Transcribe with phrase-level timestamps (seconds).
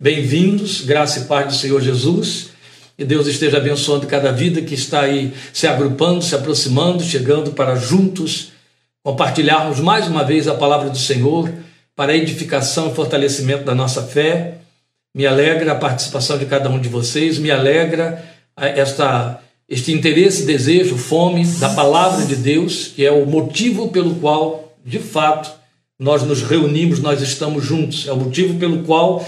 [0.00, 2.50] Bem-vindos, graça e paz do Senhor Jesus.
[2.96, 7.74] E Deus esteja abençoando cada vida que está aí se agrupando, se aproximando, chegando para
[7.74, 8.52] juntos
[9.02, 11.52] compartilharmos mais uma vez a palavra do Senhor
[11.96, 14.58] para edificação e fortalecimento da nossa fé.
[15.12, 18.24] Me alegra a participação de cada um de vocês, me alegra
[18.56, 24.76] esta, este interesse, desejo, fome da palavra de Deus, que é o motivo pelo qual,
[24.86, 25.50] de fato,
[25.98, 28.06] nós nos reunimos, nós estamos juntos.
[28.06, 29.26] É o motivo pelo qual,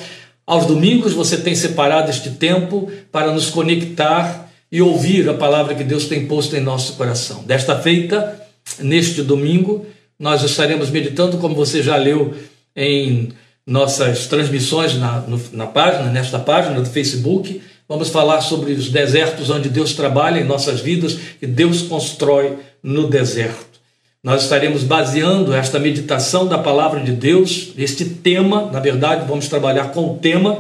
[0.51, 5.85] aos domingos, você tem separado este tempo para nos conectar e ouvir a palavra que
[5.85, 7.45] Deus tem posto em nosso coração.
[7.45, 8.37] Desta feita,
[8.81, 9.87] neste domingo,
[10.19, 12.35] nós estaremos meditando, como você já leu
[12.75, 13.29] em
[13.65, 17.63] nossas transmissões na, no, na página, nesta página do Facebook.
[17.89, 23.07] Vamos falar sobre os desertos onde Deus trabalha em nossas vidas e Deus constrói no
[23.07, 23.70] deserto.
[24.23, 29.93] Nós estaremos baseando esta meditação da palavra de Deus, este tema, na verdade, vamos trabalhar
[29.93, 30.59] com o tema,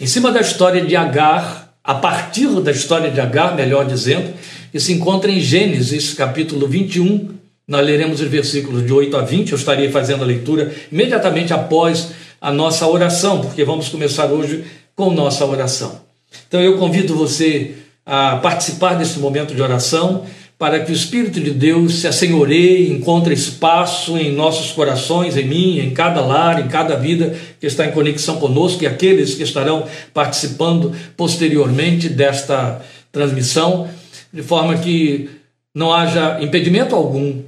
[0.00, 4.32] em cima da história de Agar, a partir da história de Agar, melhor dizendo,
[4.72, 7.28] que se encontra em Gênesis, capítulo 21.
[7.68, 12.12] Nós leremos os versículos de 8 a 20, eu estarei fazendo a leitura imediatamente após
[12.40, 14.64] a nossa oração, porque vamos começar hoje
[14.96, 16.00] com nossa oração.
[16.48, 17.74] Então eu convido você
[18.06, 20.24] a participar desse momento de oração
[20.58, 25.78] para que o Espírito de Deus se assenhoreie, encontre espaço em nossos corações, em mim,
[25.78, 29.86] em cada lar, em cada vida que está em conexão conosco e aqueles que estarão
[30.12, 32.80] participando posteriormente desta
[33.10, 33.88] transmissão,
[34.32, 35.28] de forma que
[35.74, 37.42] não haja impedimento algum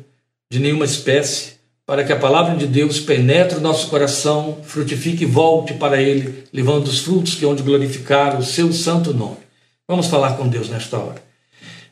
[0.50, 5.26] de nenhuma espécie para que a palavra de Deus penetre o nosso coração, frutifique e
[5.26, 9.36] volte para ele, levando os frutos que hão de glorificar o seu santo nome.
[9.86, 11.25] Vamos falar com Deus nesta hora.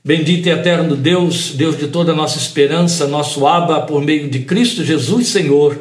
[0.07, 4.41] Bendito e eterno Deus, Deus de toda a nossa esperança, nosso Abba, por meio de
[4.41, 5.81] Cristo Jesus, Senhor.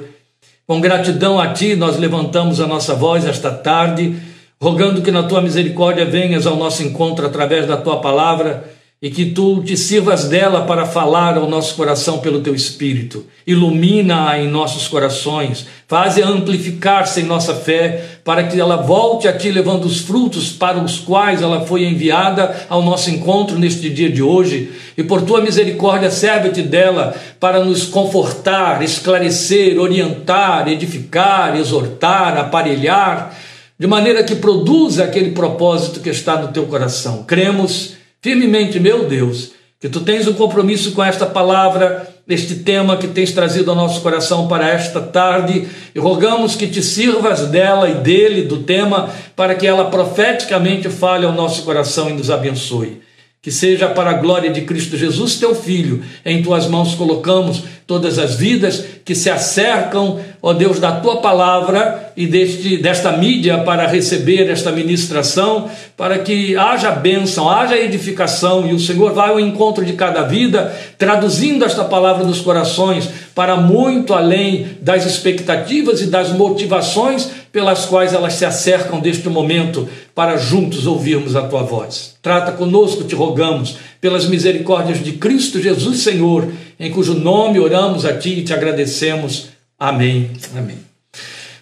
[0.65, 4.15] Com gratidão a Ti, nós levantamos a nossa voz esta tarde,
[4.61, 8.72] rogando que na Tua misericórdia venhas ao nosso encontro através da Tua palavra
[9.03, 13.25] e que tu te sirvas dela para falar ao nosso coração pelo teu espírito.
[13.45, 19.51] Ilumina-a em nossos corações, faz-a amplificar-se em nossa fé, para que ela volte a ti
[19.51, 24.23] levando os frutos para os quais ela foi enviada ao nosso encontro neste dia de
[24.23, 24.71] hoje.
[24.97, 33.37] E por tua misericórdia, serve-te dela para nos confortar, esclarecer, orientar, edificar, exortar, aparelhar,
[33.77, 37.23] de maneira que produza aquele propósito que está no teu coração.
[37.23, 39.51] Cremos firmemente, meu Deus,
[39.81, 43.99] que tu tens um compromisso com esta palavra, este tema que tens trazido ao nosso
[43.99, 49.53] coração para esta tarde, e rogamos que te sirvas dela e dele, do tema, para
[49.55, 53.01] que ela profeticamente fale ao nosso coração e nos abençoe.
[53.43, 58.17] Que seja para a glória de Cristo Jesus, teu Filho, em tuas mãos colocamos todas
[58.17, 63.85] as vidas que se acercam, ó Deus, da tua palavra e deste, desta mídia para
[63.85, 69.83] receber esta ministração, para que haja bênção, haja edificação e o Senhor vai ao encontro
[69.83, 76.29] de cada vida, traduzindo esta palavra nos corações para muito além das expectativas e das
[76.29, 82.15] motivações pelas quais elas se acercam deste momento para juntos ouvirmos a tua voz.
[82.19, 88.17] Trata conosco, te rogamos, pelas misericórdias de Cristo Jesus, Senhor, em cujo nome oramos a
[88.17, 89.49] ti e te agradecemos.
[89.79, 90.31] Amém.
[90.57, 90.77] Amém.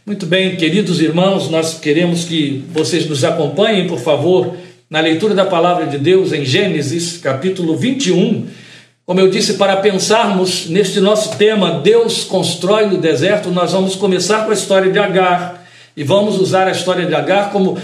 [0.06, 4.56] Muito bem, queridos irmãos, nós queremos que vocês nos acompanhem, por favor,
[4.90, 8.47] na leitura da palavra de Deus em Gênesis, capítulo 21.
[9.06, 14.46] Como eu disse, para pensarmos neste nosso tema, Deus constrói no deserto, nós vamos começar
[14.46, 15.60] com a história de Agar
[15.96, 17.78] e vamos usar a história de Agar como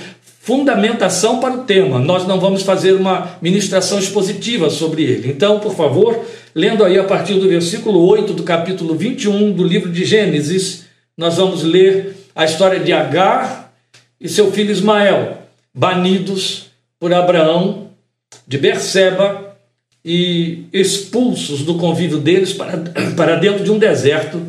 [0.47, 1.99] fundamentação para o tema.
[1.99, 5.29] Nós não vamos fazer uma ministração expositiva sobre ele.
[5.29, 6.23] Então, por favor,
[6.55, 10.85] lendo aí a partir do versículo 8 do capítulo 21 do livro de Gênesis,
[11.17, 13.73] nós vamos ler a história de Agar
[14.21, 15.39] e seu filho Ismael,
[15.73, 16.67] banidos
[16.99, 17.89] por Abraão
[18.47, 19.57] de Berseba
[20.03, 22.77] e expulsos do convívio deles para,
[23.17, 24.41] para dentro de um deserto,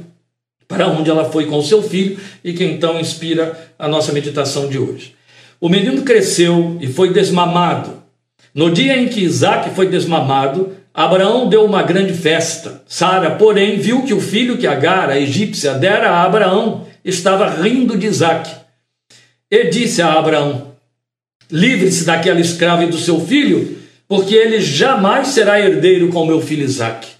[0.68, 4.78] para onde ela foi com seu filho e que então inspira a nossa meditação de
[4.78, 5.14] hoje.
[5.58, 8.02] O menino cresceu e foi desmamado.
[8.54, 12.82] No dia em que Isaac foi desmamado, Abraão deu uma grande festa.
[12.86, 17.96] Sara, porém, viu que o filho que Agar, a egípcia, dera a Abraão, estava rindo
[17.96, 18.50] de Isaac.
[19.50, 20.72] E disse a Abraão:
[21.50, 26.64] Livre-se daquela escrava e do seu filho, porque ele jamais será herdeiro com meu filho
[26.64, 27.17] Isaac.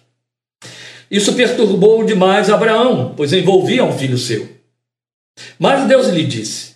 [1.10, 4.48] Isso perturbou demais Abraão, pois envolvia um filho seu.
[5.58, 6.68] Mas Deus lhe disse: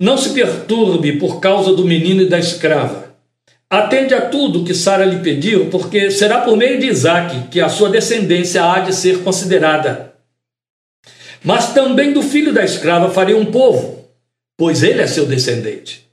[0.00, 3.14] não se perturbe por causa do menino e da escrava.
[3.68, 7.68] Atende a tudo que Sara lhe pediu, porque será por meio de Isaac que a
[7.68, 10.14] sua descendência há de ser considerada.
[11.44, 14.06] Mas também do filho da escrava farei um povo,
[14.56, 16.08] pois ele é seu descendente.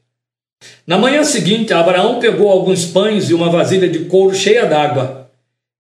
[0.86, 5.26] Na manhã seguinte, Abraão pegou alguns pães e uma vasilha de couro cheia d'água.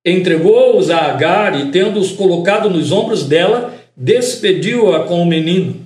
[0.09, 5.85] Entregou-os a Agar e, tendo-os colocado nos ombros dela, despediu-a com o menino.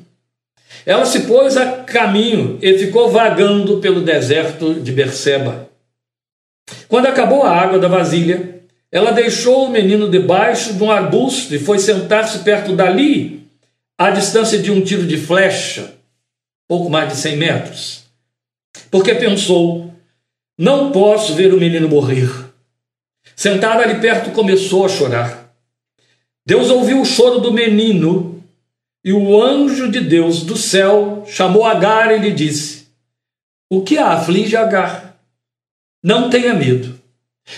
[0.85, 5.67] Ela se pôs a caminho e ficou vagando pelo deserto de Berseba.
[6.87, 11.59] Quando acabou a água da vasilha, ela deixou o menino debaixo de um arbusto e
[11.59, 13.47] foi sentar-se perto dali,
[13.97, 15.95] à distância de um tiro de flecha,
[16.67, 18.03] pouco mais de 100 metros.
[18.91, 19.91] Porque pensou:
[20.59, 22.50] não posso ver o menino morrer.
[23.41, 25.51] Sentada ali perto, começou a chorar.
[26.45, 28.39] Deus ouviu o choro do menino
[29.03, 32.85] e o anjo de Deus do céu chamou Agar e lhe disse:
[33.67, 35.19] O que a aflige Agar?
[36.03, 36.93] Não tenha medo.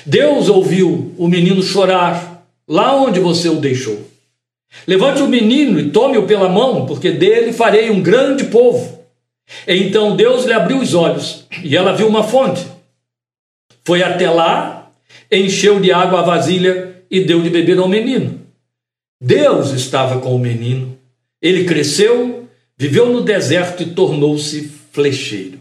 [0.06, 4.10] Deus ouviu o menino chorar lá onde você o deixou.
[4.88, 9.04] Levante o menino e tome-o pela mão, porque dele farei um grande povo.
[9.68, 12.66] Então Deus lhe abriu os olhos e ela viu uma fonte.
[13.84, 14.83] Foi até lá,
[15.36, 18.42] encheu de água a vasilha e deu de beber ao menino.
[19.22, 20.98] Deus estava com o menino.
[21.42, 22.48] Ele cresceu,
[22.78, 25.60] viveu no deserto e tornou-se flecheiro.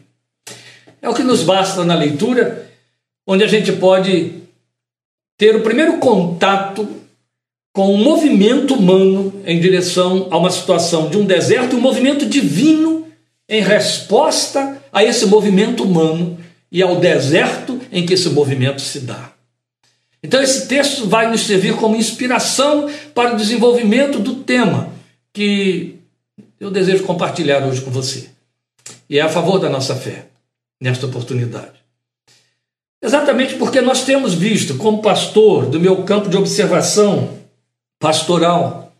[1.00, 2.70] É o que nos basta na leitura,
[3.26, 4.32] onde a gente pode
[5.36, 6.88] ter o primeiro contato
[7.72, 12.26] com o um movimento humano em direção a uma situação de um deserto, um movimento
[12.26, 13.08] divino
[13.48, 16.38] em resposta a esse movimento humano
[16.70, 19.32] e ao deserto em que esse movimento se dá.
[20.22, 24.92] Então, esse texto vai nos servir como inspiração para o desenvolvimento do tema
[25.32, 25.98] que
[26.60, 28.28] eu desejo compartilhar hoje com você.
[29.10, 30.26] E é a favor da nossa fé,
[30.80, 31.82] nesta oportunidade.
[33.02, 37.36] Exatamente porque nós temos visto, como pastor do meu campo de observação
[37.98, 38.92] pastoral,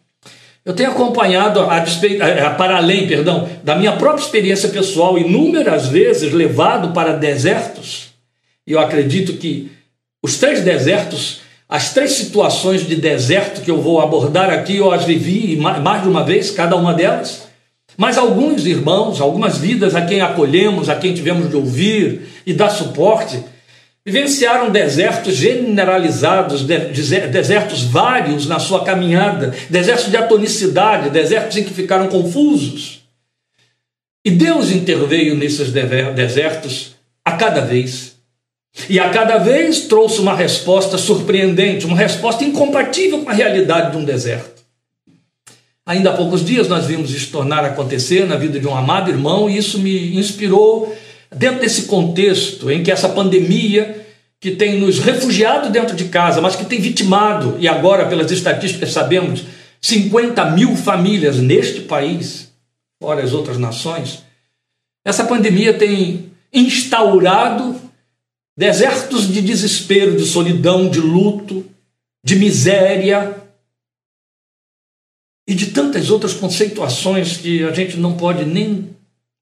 [0.65, 5.87] eu tenho acompanhado, a, a, a, para além perdão, da minha própria experiência pessoal, inúmeras
[5.87, 8.11] vezes levado para desertos,
[8.67, 9.71] e eu acredito que
[10.23, 11.43] os três desertos
[11.73, 16.09] as três situações de deserto que eu vou abordar aqui, eu as vivi mais de
[16.09, 17.49] uma vez, cada uma delas.
[17.97, 22.69] Mas alguns irmãos, algumas vidas a quem acolhemos, a quem tivemos de ouvir e dar
[22.69, 23.43] suporte,
[24.05, 32.09] vivenciaram desertos generalizados, desertos vários na sua caminhada, desertos de atonicidade, desertos em que ficaram
[32.09, 33.01] confusos.
[34.23, 38.12] E Deus interveio nesses desertos a cada vez
[38.89, 43.97] e a cada vez trouxe uma resposta surpreendente, uma resposta incompatível com a realidade de
[43.99, 44.63] um deserto.
[45.85, 49.51] Ainda há poucos dias nós vimos isso tornar acontecer na vida de um amado irmão,
[49.51, 50.97] e isso me inspirou
[51.35, 54.07] dentro desse contexto em que essa pandemia
[54.41, 58.93] que tem nos refugiado dentro de casa, mas que tem vitimado, e agora, pelas estatísticas,
[58.93, 59.45] sabemos,
[59.81, 62.53] 50 mil famílias neste país,
[63.01, 64.23] fora as outras nações,
[65.05, 67.81] essa pandemia tem instaurado
[68.63, 71.67] desertos de desespero, de solidão, de luto,
[72.25, 73.43] de miséria
[75.49, 78.91] e de tantas outras conceituações que a gente não pode nem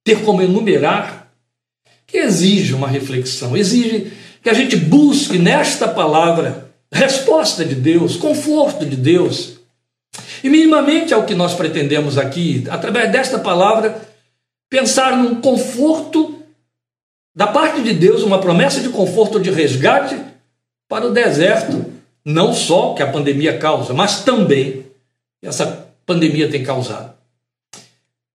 [0.03, 1.31] ter como enumerar,
[2.07, 4.11] que exige uma reflexão, exige
[4.43, 9.59] que a gente busque nesta palavra resposta de Deus, conforto de Deus.
[10.43, 14.01] E minimamente é o que nós pretendemos aqui, através desta palavra,
[14.71, 16.40] pensar num conforto
[17.35, 20.17] da parte de Deus, uma promessa de conforto, de resgate
[20.89, 21.87] para o deserto,
[22.25, 24.87] não só que a pandemia causa, mas também
[25.43, 27.15] essa pandemia tem causado.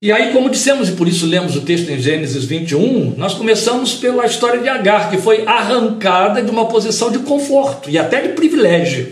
[0.02, 3.96] E aí, como dissemos, e por isso lemos o texto em Gênesis 21, nós começamos
[3.96, 8.34] pela história de Agar, que foi arrancada de uma posição de conforto e até de
[8.34, 9.12] privilégio,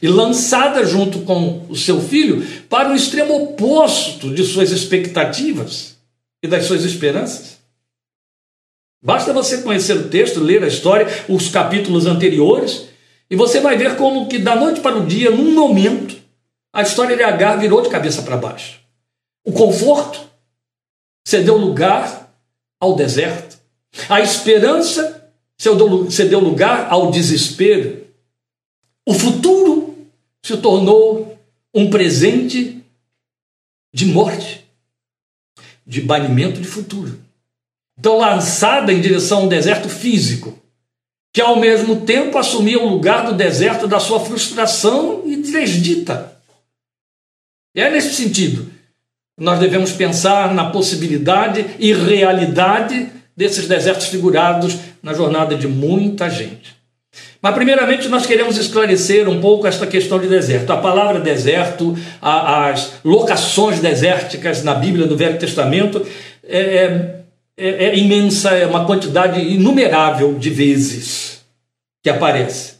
[0.00, 5.96] e lançada junto com o seu filho para o extremo oposto de suas expectativas
[6.42, 7.57] e das suas esperanças.
[9.00, 12.88] Basta você conhecer o texto, ler a história, os capítulos anteriores,
[13.30, 16.16] e você vai ver como que da noite para o dia, num momento,
[16.72, 18.80] a história de Agar virou de cabeça para baixo.
[19.44, 20.20] O conforto
[21.26, 22.34] cedeu lugar
[22.80, 23.58] ao deserto.
[24.08, 25.30] A esperança
[26.10, 28.06] cedeu lugar ao desespero.
[29.06, 29.96] O futuro
[30.42, 31.38] se tornou
[31.74, 32.82] um presente
[33.92, 34.64] de morte,
[35.86, 37.27] de banimento de futuro.
[37.98, 40.56] Então, lançada em direção a um deserto físico,
[41.32, 46.32] que ao mesmo tempo assumia o lugar do deserto da sua frustração e desdita.
[47.74, 48.78] É nesse sentido
[49.38, 56.76] nós devemos pensar na possibilidade e realidade desses desertos figurados na jornada de muita gente.
[57.40, 60.72] Mas, primeiramente, nós queremos esclarecer um pouco esta questão de deserto.
[60.72, 66.04] A palavra deserto, as locações desérticas na Bíblia do Velho Testamento,
[66.42, 67.17] é,
[67.58, 71.42] é, é imensa, é uma quantidade inumerável de vezes
[72.02, 72.74] que aparece.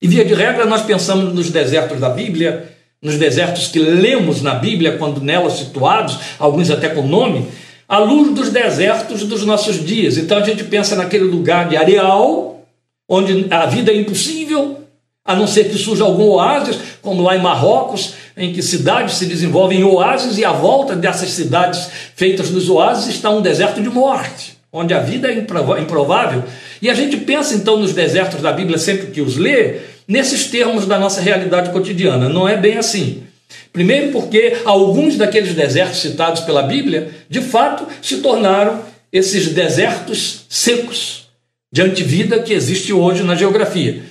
[0.00, 2.70] E via de regra, nós pensamos nos desertos da Bíblia,
[3.02, 7.48] nos desertos que lemos na Bíblia, quando nela situados, alguns até com nome,
[7.88, 10.18] à luz dos desertos dos nossos dias.
[10.18, 12.62] Então a gente pensa naquele lugar de areal,
[13.08, 14.82] onde a vida é impossível,
[15.24, 19.26] a não ser que surja algum oásis, como lá em Marrocos, em que cidades se
[19.26, 23.90] desenvolvem em oásis e à volta dessas cidades feitas nos oásis está um deserto de
[23.90, 25.34] morte, onde a vida é
[25.80, 26.44] improvável.
[26.80, 30.86] E a gente pensa então nos desertos da Bíblia sempre que os lê, nesses termos
[30.86, 32.28] da nossa realidade cotidiana.
[32.28, 33.24] Não é bem assim.
[33.72, 38.80] Primeiro, porque alguns daqueles desertos citados pela Bíblia, de fato, se tornaram
[39.12, 41.28] esses desertos secos
[41.70, 44.02] de antivida que existe hoje na geografia.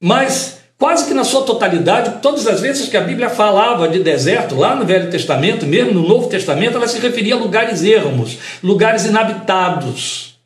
[0.00, 4.54] Mas, quase que na sua totalidade, todas as vezes que a Bíblia falava de deserto,
[4.54, 9.04] lá no Velho Testamento, mesmo no Novo Testamento, ela se referia a lugares ermos, lugares
[9.04, 10.38] inabitados,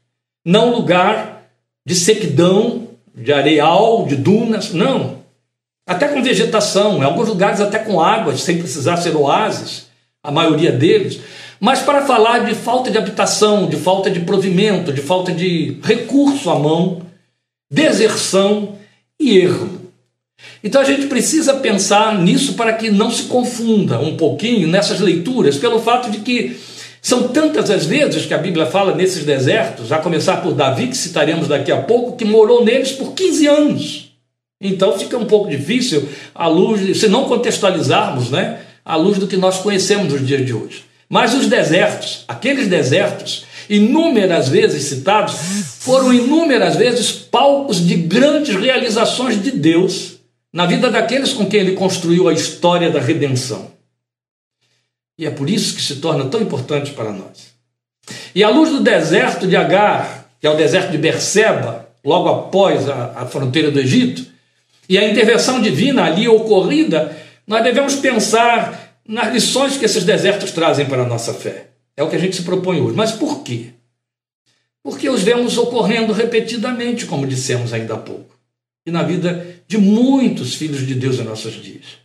[0.45, 1.43] não lugar
[1.87, 5.19] de sequidão de areal, de dunas, não.
[5.87, 9.87] Até com vegetação, em alguns lugares até com águas, sem precisar ser oásis,
[10.23, 11.21] a maioria deles.
[11.61, 16.51] Mas para falar de falta de habitação, de falta de provimento, de falta de recurso
[16.51, 17.03] à mão,
[17.71, 18.77] deserção
[19.21, 19.82] e erro.
[20.63, 25.57] Então a gente precisa pensar nisso para que não se confunda um pouquinho nessas leituras,
[25.57, 26.57] pelo fato de que
[27.01, 30.97] são tantas as vezes que a Bíblia fala nesses desertos, a começar por Davi, que
[30.97, 34.13] citaremos daqui a pouco, que morou neles por 15 anos.
[34.61, 39.37] Então fica um pouco difícil, à luz, se não contextualizarmos, né, à luz do que
[39.37, 40.85] nós conhecemos nos dias de hoje.
[41.09, 45.35] Mas os desertos, aqueles desertos, inúmeras vezes citados,
[45.81, 50.12] foram inúmeras vezes palcos de grandes realizações de Deus
[50.53, 53.71] na vida daqueles com quem ele construiu a história da redenção.
[55.19, 57.53] E é por isso que se torna tão importante para nós.
[58.35, 62.89] E à luz do deserto de Agar, que é o deserto de Berseba, logo após
[62.89, 64.27] a, a fronteira do Egito,
[64.89, 67.17] e a intervenção divina ali ocorrida,
[67.47, 71.69] nós devemos pensar nas lições que esses desertos trazem para a nossa fé.
[71.97, 72.97] É o que a gente se propõe hoje.
[72.97, 73.71] Mas por quê?
[74.83, 78.32] Porque os vemos ocorrendo repetidamente, como dissemos ainda há pouco,
[78.87, 82.03] e na vida de muitos filhos de Deus em nossos dias.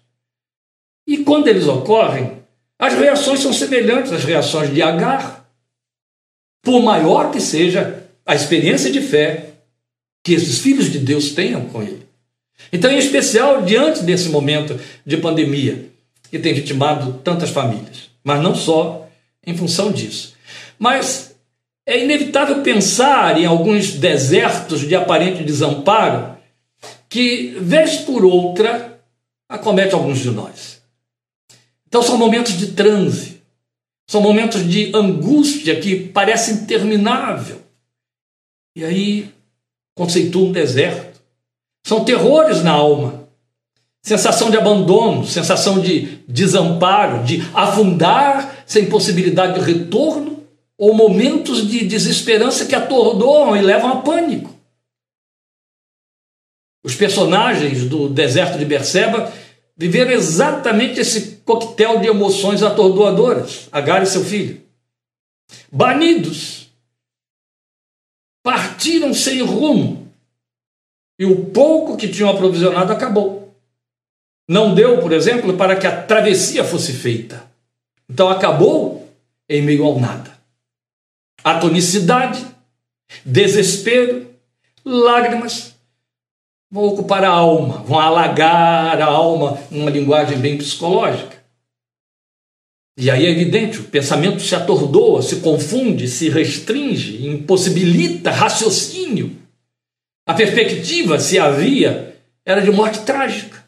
[1.08, 2.38] E quando eles ocorrem,
[2.78, 5.50] as reações são semelhantes às reações de Agar,
[6.62, 9.54] por maior que seja a experiência de fé
[10.24, 12.06] que esses filhos de Deus tenham com ele.
[12.72, 15.86] Então, em especial, diante desse momento de pandemia,
[16.30, 19.08] que tem vitimado tantas famílias, mas não só
[19.46, 20.34] em função disso.
[20.78, 21.36] Mas
[21.86, 26.37] é inevitável pensar em alguns desertos de aparente desamparo
[27.10, 29.02] que, vez por outra,
[29.50, 30.82] acomete alguns de nós.
[31.88, 33.42] Então são momentos de transe,
[34.10, 37.62] são momentos de angústia que parecem interminável.
[38.76, 39.34] E aí
[39.96, 41.20] conceitua um deserto.
[41.86, 43.28] São terrores na alma,
[44.04, 50.44] sensação de abandono, sensação de desamparo, de afundar sem possibilidade de retorno,
[50.78, 54.57] ou momentos de desesperança que atordoam e levam a pânico.
[56.88, 59.34] Os personagens do deserto de Berseba
[59.76, 64.62] viveram exatamente esse coquetel de emoções atordoadoras, Agar e seu filho.
[65.70, 66.70] Banidos,
[68.42, 70.10] partiram sem rumo,
[71.20, 73.54] e o pouco que tinham aprovisionado acabou.
[74.48, 77.52] Não deu, por exemplo, para que a travessia fosse feita.
[78.10, 79.14] Então acabou
[79.50, 80.40] em meio ao nada.
[81.44, 82.48] Atonicidade,
[83.26, 84.34] desespero,
[84.86, 85.77] lágrimas,
[86.70, 91.38] vão ocupar a alma, vão alagar a alma numa linguagem bem psicológica.
[93.00, 99.38] E aí é evidente, o pensamento se atordoa, se confunde, se restringe, impossibilita raciocínio.
[100.28, 103.64] A perspectiva, se havia, era de morte trágica,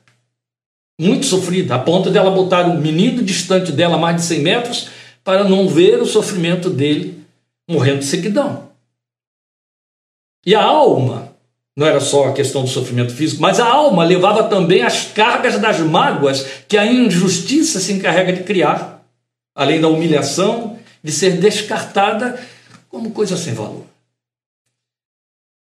[1.00, 4.90] muito sofrida, a ponto dela botar um menino distante dela, mais de 100 metros,
[5.24, 7.24] para não ver o sofrimento dele
[7.70, 8.70] morrendo de sequidão.
[10.46, 11.29] E a alma,
[11.80, 15.58] não era só a questão do sofrimento físico, mas a alma levava também as cargas
[15.58, 19.02] das mágoas que a injustiça se encarrega de criar,
[19.56, 22.38] além da humilhação de ser descartada
[22.90, 23.86] como coisa sem valor.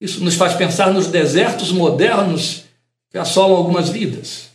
[0.01, 2.65] Isso nos faz pensar nos desertos modernos
[3.11, 4.49] que assolam algumas vidas,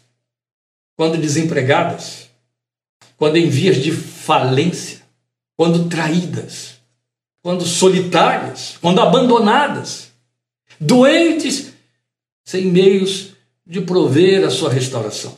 [0.97, 2.27] quando desempregadas,
[3.17, 5.03] quando em vias de falência,
[5.55, 6.77] quando traídas,
[7.43, 10.10] quando solitárias, quando abandonadas
[10.81, 11.73] doentes,
[12.43, 13.33] sem meios
[13.65, 15.37] de prover a sua restauração.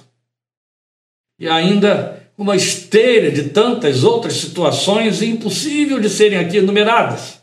[1.38, 7.42] E ainda uma esteira de tantas outras situações impossível de serem aqui enumeradas,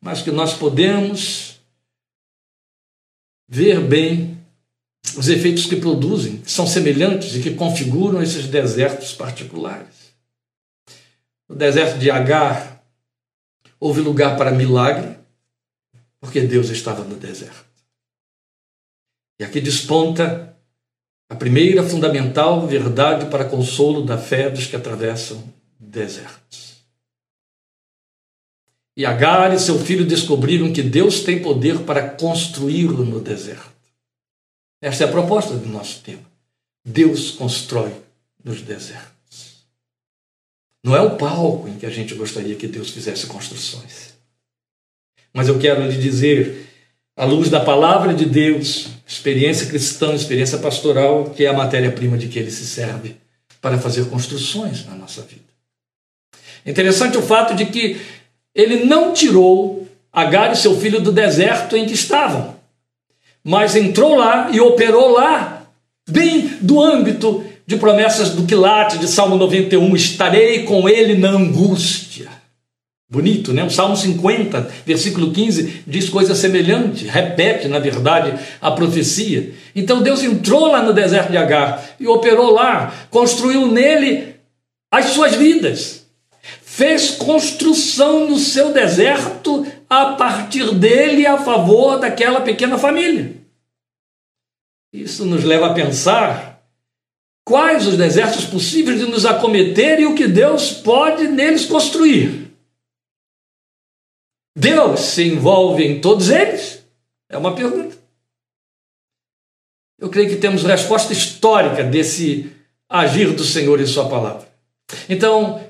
[0.00, 1.60] mas que nós podemos
[3.46, 4.38] ver bem
[5.16, 10.14] os efeitos que produzem, que são semelhantes e que configuram esses desertos particulares.
[11.48, 12.82] No deserto de Agar,
[13.78, 15.19] houve lugar para milagre,
[16.20, 17.64] porque Deus estava no deserto.
[19.40, 20.54] E aqui desponta
[21.30, 25.42] a primeira fundamental verdade para consolo da fé dos que atravessam
[25.78, 26.80] desertos.
[28.96, 33.70] E Agar e seu filho descobriram que Deus tem poder para construí-lo no deserto.
[34.82, 36.28] Esta é a proposta do nosso tema.
[36.84, 37.94] Deus constrói
[38.44, 39.64] nos desertos.
[40.82, 44.09] Não é o palco em que a gente gostaria que Deus fizesse construções.
[45.32, 46.66] Mas eu quero lhe dizer,
[47.16, 52.28] à luz da palavra de Deus, experiência cristã, experiência pastoral, que é a matéria-prima de
[52.28, 53.16] que ele se serve
[53.60, 55.50] para fazer construções na nossa vida.
[56.66, 58.00] Interessante o fato de que
[58.54, 62.58] ele não tirou Agar e seu filho do deserto em que estavam
[63.42, 65.66] mas entrou lá e operou lá,
[66.08, 72.28] bem do âmbito de promessas do quilate de Salmo 91, estarei com ele na angústia.
[73.10, 73.64] Bonito, né?
[73.64, 79.52] O Salmo 50, versículo 15, diz coisa semelhante, repete, na verdade, a profecia.
[79.74, 84.36] Então Deus entrou lá no deserto de Agar e operou lá, construiu nele
[84.92, 86.06] as suas vidas.
[86.62, 93.34] Fez construção no seu deserto a partir dele a favor daquela pequena família.
[94.92, 96.62] Isso nos leva a pensar
[97.44, 102.49] quais os desertos possíveis de nos acometer e o que Deus pode neles construir.
[104.60, 106.84] Deus se envolve em todos eles?
[107.28, 107.96] É uma pergunta.
[109.98, 112.52] Eu creio que temos resposta histórica desse
[112.88, 114.48] agir do Senhor em Sua palavra.
[115.08, 115.60] Então,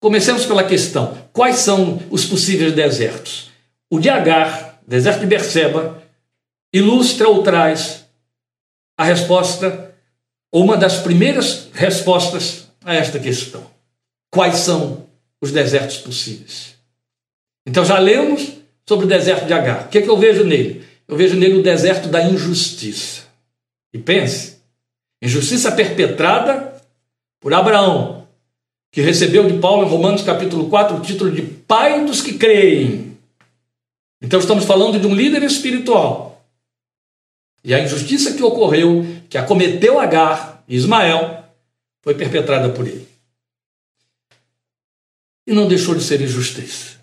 [0.00, 3.50] Comecemos pela questão: quais são os possíveis desertos?
[3.90, 6.02] O de Agar, deserto de Berseba,
[6.72, 8.06] ilustra ou traz
[8.96, 9.94] a resposta,
[10.52, 13.68] ou uma das primeiras respostas a esta questão.
[14.30, 15.06] Quais são
[15.40, 16.76] os desertos possíveis?
[17.68, 18.54] Então já lemos
[18.86, 19.84] sobre o deserto de Agar.
[19.84, 20.82] O que, é que eu vejo nele?
[21.06, 23.24] Eu vejo nele o deserto da injustiça.
[23.92, 24.56] E pense:
[25.20, 26.82] injustiça perpetrada
[27.38, 28.26] por Abraão,
[28.90, 33.18] que recebeu de Paulo em Romanos capítulo 4 o título de Pai dos que creem.
[34.22, 36.42] Então estamos falando de um líder espiritual.
[37.62, 41.44] E a injustiça que ocorreu, que acometeu Agar e Ismael,
[42.00, 43.06] foi perpetrada por ele.
[45.46, 46.97] E não deixou de ser injustiça.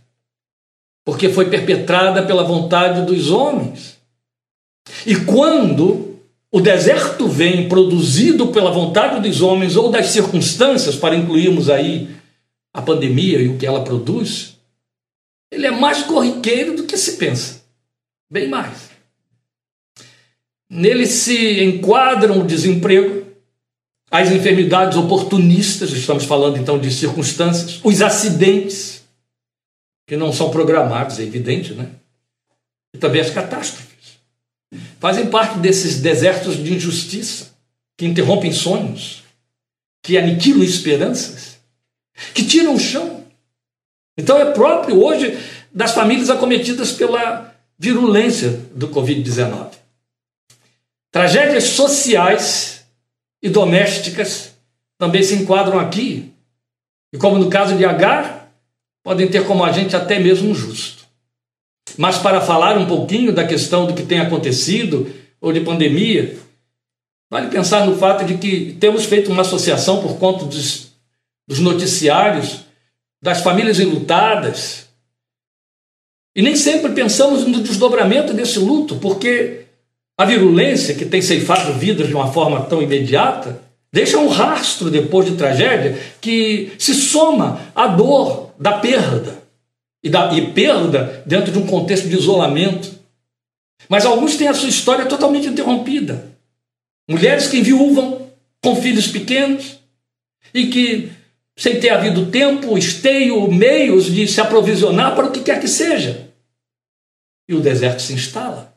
[1.06, 3.98] Porque foi perpetrada pela vontade dos homens.
[5.06, 6.16] E quando
[6.52, 12.10] o deserto vem produzido pela vontade dos homens ou das circunstâncias, para incluirmos aí
[12.76, 14.58] a pandemia e o que ela produz.
[15.50, 17.62] Ele é mais corriqueiro do que se pensa.
[18.30, 18.90] Bem mais.
[20.70, 23.26] Nele se enquadram o desemprego,
[24.12, 29.05] as enfermidades oportunistas, estamos falando então de circunstâncias, os acidentes,
[30.06, 31.90] que não são programados, é evidente, né?
[32.94, 33.96] E também as catástrofes
[35.00, 37.54] fazem parte desses desertos de injustiça
[37.98, 39.24] que interrompem sonhos,
[40.04, 41.58] que aniquilam esperanças,
[42.34, 43.24] que tiram o chão.
[44.18, 45.38] Então é próprio hoje
[45.72, 49.72] das famílias acometidas pela virulência do Covid-19.
[51.12, 52.86] Tragédias sociais
[53.42, 54.54] e domésticas
[54.98, 56.34] também se enquadram aqui.
[57.14, 58.45] E como no caso de Agar,
[59.06, 61.06] podem ter como agente até mesmo um justo.
[61.96, 66.36] Mas para falar um pouquinho da questão do que tem acontecido, ou de pandemia,
[67.30, 70.88] vale pensar no fato de que temos feito uma associação por conta dos,
[71.48, 72.62] dos noticiários,
[73.22, 74.88] das famílias enlutadas,
[76.36, 79.68] e nem sempre pensamos no desdobramento desse luto, porque
[80.18, 83.65] a virulência que tem ceifado vidas de uma forma tão imediata
[83.96, 89.42] deixa um rastro depois de tragédia que se soma à dor da perda
[90.04, 92.94] e, da, e perda dentro de um contexto de isolamento.
[93.88, 96.28] Mas alguns têm a sua história totalmente interrompida.
[97.10, 98.30] Mulheres que enviuvam
[98.62, 99.80] com filhos pequenos
[100.54, 101.10] e que,
[101.56, 106.32] sem ter havido tempo, esteio, meios de se aprovisionar para o que quer que seja.
[107.48, 108.76] E o deserto se instala.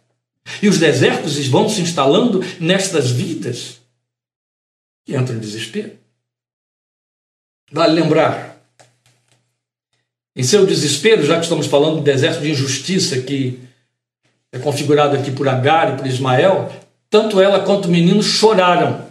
[0.63, 3.78] E os desertos vão se instalando nestas vidas
[5.09, 5.93] que entram em desespero.
[7.73, 8.63] Vale lembrar
[10.37, 13.59] em seu desespero, já que estamos falando do deserto de injustiça que
[14.53, 16.71] é configurado aqui por Agar e por Ismael,
[17.09, 19.09] tanto ela quanto o menino choraram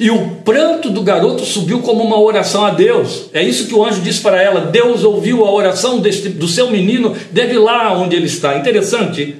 [0.00, 3.30] E o pranto do garoto subiu como uma oração a Deus.
[3.32, 6.72] É isso que o anjo disse para ela: Deus ouviu a oração deste, do seu
[6.72, 8.58] menino, deve lá onde ele está.
[8.58, 9.36] Interessante.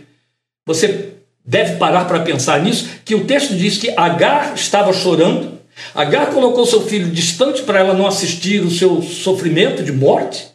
[0.64, 1.17] Você
[1.48, 5.56] deve parar para pensar nisso, que o texto diz que Agar estava chorando.
[5.94, 10.46] Agar colocou seu filho distante para ela não assistir o seu sofrimento de morte.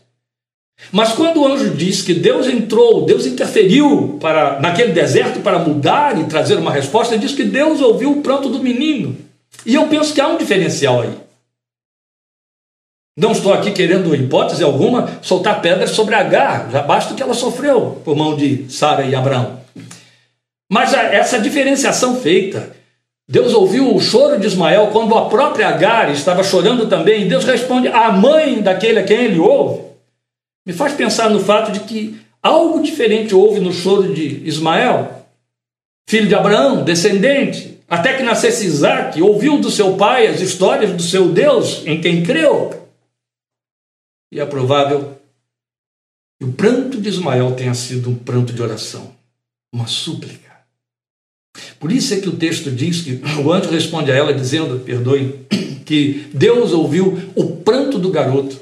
[0.91, 6.19] Mas quando o anjo diz que Deus entrou, Deus interferiu para naquele deserto para mudar
[6.19, 9.17] e trazer uma resposta, diz que Deus ouviu o pranto do menino.
[9.65, 11.09] E eu penso que há um diferencial aí.
[13.17, 17.33] Não estou aqui querendo, hipótese alguma, soltar pedras sobre Agar, já basta o que ela
[17.33, 19.62] sofreu por mão de Sara e Abraão.
[20.73, 22.75] Mas essa diferenciação feita,
[23.29, 27.45] Deus ouviu o choro de Ismael quando a própria Agar estava chorando também, e Deus
[27.45, 29.83] responde à mãe daquele a quem ele ouve.
[30.65, 35.27] Me faz pensar no fato de que algo diferente houve no choro de Ismael,
[36.09, 41.03] filho de Abraão, descendente, até que nascesse Isaac, ouviu do seu pai as histórias do
[41.03, 42.89] seu Deus em quem creu.
[44.31, 45.19] E é provável
[46.39, 49.13] que o pranto de Ismael tenha sido um pranto de oração,
[49.71, 50.52] uma súplica.
[51.83, 55.35] Por isso é que o texto diz que o anjo responde a ela dizendo, perdoe,
[55.83, 58.55] que Deus ouviu o pranto do garoto,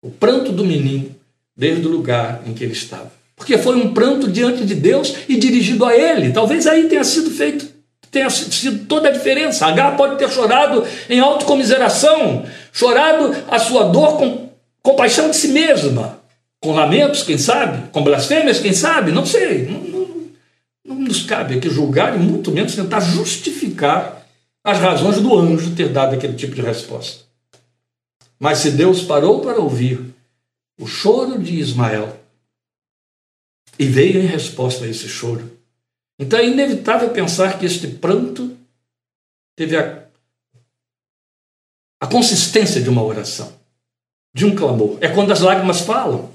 [0.00, 1.12] o pranto do menino,
[1.56, 3.10] desde o lugar em que ele estava.
[3.34, 6.30] Porque foi um pranto diante de Deus e dirigido a ele.
[6.30, 7.74] Talvez aí tenha sido feito
[8.08, 9.66] tenha sido toda a diferença.
[9.66, 16.20] Agar pode ter chorado em autocomiseração, chorado a sua dor com compaixão de si mesma,
[16.60, 19.93] com lamentos, quem sabe, com blasfêmias, quem sabe, não sei.
[20.84, 24.26] Não, nos cabe aqui julgar e muito menos tentar justificar
[24.62, 27.24] as razões do anjo ter dado aquele tipo de resposta.
[28.38, 30.14] Mas se Deus parou para ouvir
[30.78, 32.20] o choro de Ismael
[33.78, 35.50] e veio em resposta a esse choro,
[36.18, 38.56] então é inevitável pensar que este pranto
[39.56, 40.04] teve a,
[42.00, 43.52] a consistência de uma oração,
[44.34, 44.98] de um clamor.
[45.00, 46.32] É quando as lágrimas falam.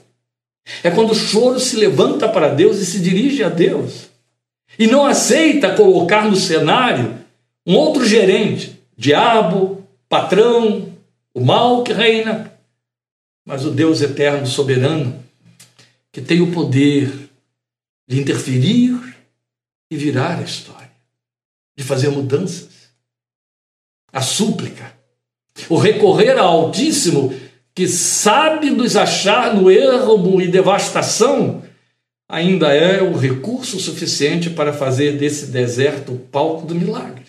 [0.84, 4.09] É quando o choro se levanta para Deus e se dirige a Deus.
[4.78, 7.18] E não aceita colocar no cenário
[7.66, 10.94] um outro gerente, diabo, patrão,
[11.34, 12.54] o mal que reina,
[13.46, 15.24] mas o Deus eterno, soberano,
[16.12, 17.30] que tem o poder
[18.08, 18.98] de interferir
[19.92, 20.92] e virar a história,
[21.78, 22.90] de fazer mudanças.
[24.12, 24.94] A súplica,
[25.70, 27.34] o recorrer ao Altíssimo,
[27.76, 31.64] que sabe nos achar no erro e devastação,
[32.30, 37.26] ainda é o recurso suficiente para fazer desse deserto o palco do milagre,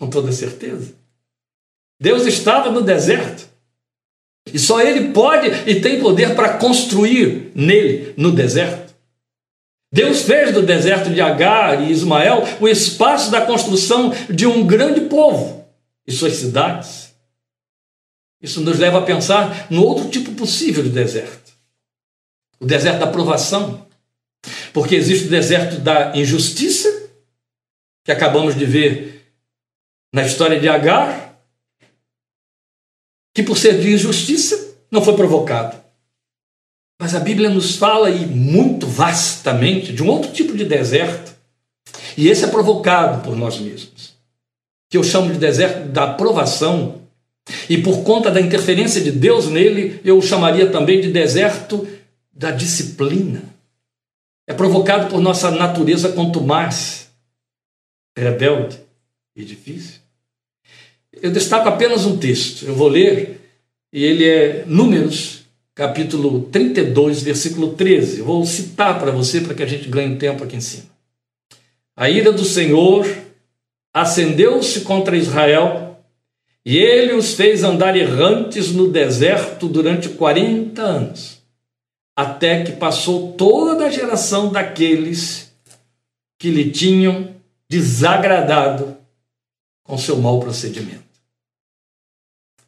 [0.00, 0.94] com toda certeza.
[2.00, 3.46] Deus estava no deserto.
[4.52, 8.94] E só Ele pode e tem poder para construir nele, no deserto.
[9.92, 15.02] Deus fez do deserto de Agar e Ismael o espaço da construção de um grande
[15.02, 15.64] povo
[16.06, 17.14] e suas cidades.
[18.42, 21.44] Isso nos leva a pensar no outro tipo possível de deserto
[22.64, 23.83] o deserto da provação.
[24.74, 27.10] Porque existe o deserto da injustiça,
[28.04, 29.32] que acabamos de ver
[30.12, 31.40] na história de Agar,
[33.32, 35.80] que por ser de injustiça não foi provocado.
[37.00, 41.32] Mas a Bíblia nos fala, e muito vastamente, de um outro tipo de deserto,
[42.16, 44.14] e esse é provocado por nós mesmos,
[44.90, 47.00] que eu chamo de deserto da aprovação,
[47.70, 51.86] e por conta da interferência de Deus nele, eu o chamaria também de deserto
[52.32, 53.53] da disciplina.
[54.46, 57.10] É provocado por nossa natureza contumaz,
[58.16, 58.78] rebelde
[59.34, 60.00] e difícil.
[61.12, 63.40] Eu destaco apenas um texto, eu vou ler,
[63.92, 68.22] e ele é Números capítulo 32, versículo 13.
[68.22, 70.84] vou citar para você para que a gente ganhe tempo aqui em cima.
[71.96, 73.06] A ira do Senhor
[73.92, 76.00] acendeu-se contra Israel
[76.64, 81.33] e ele os fez andar errantes no deserto durante 40 anos,
[82.16, 85.52] até que passou toda a geração daqueles
[86.38, 87.34] que lhe tinham
[87.68, 88.96] desagradado
[89.84, 91.02] com seu mau procedimento.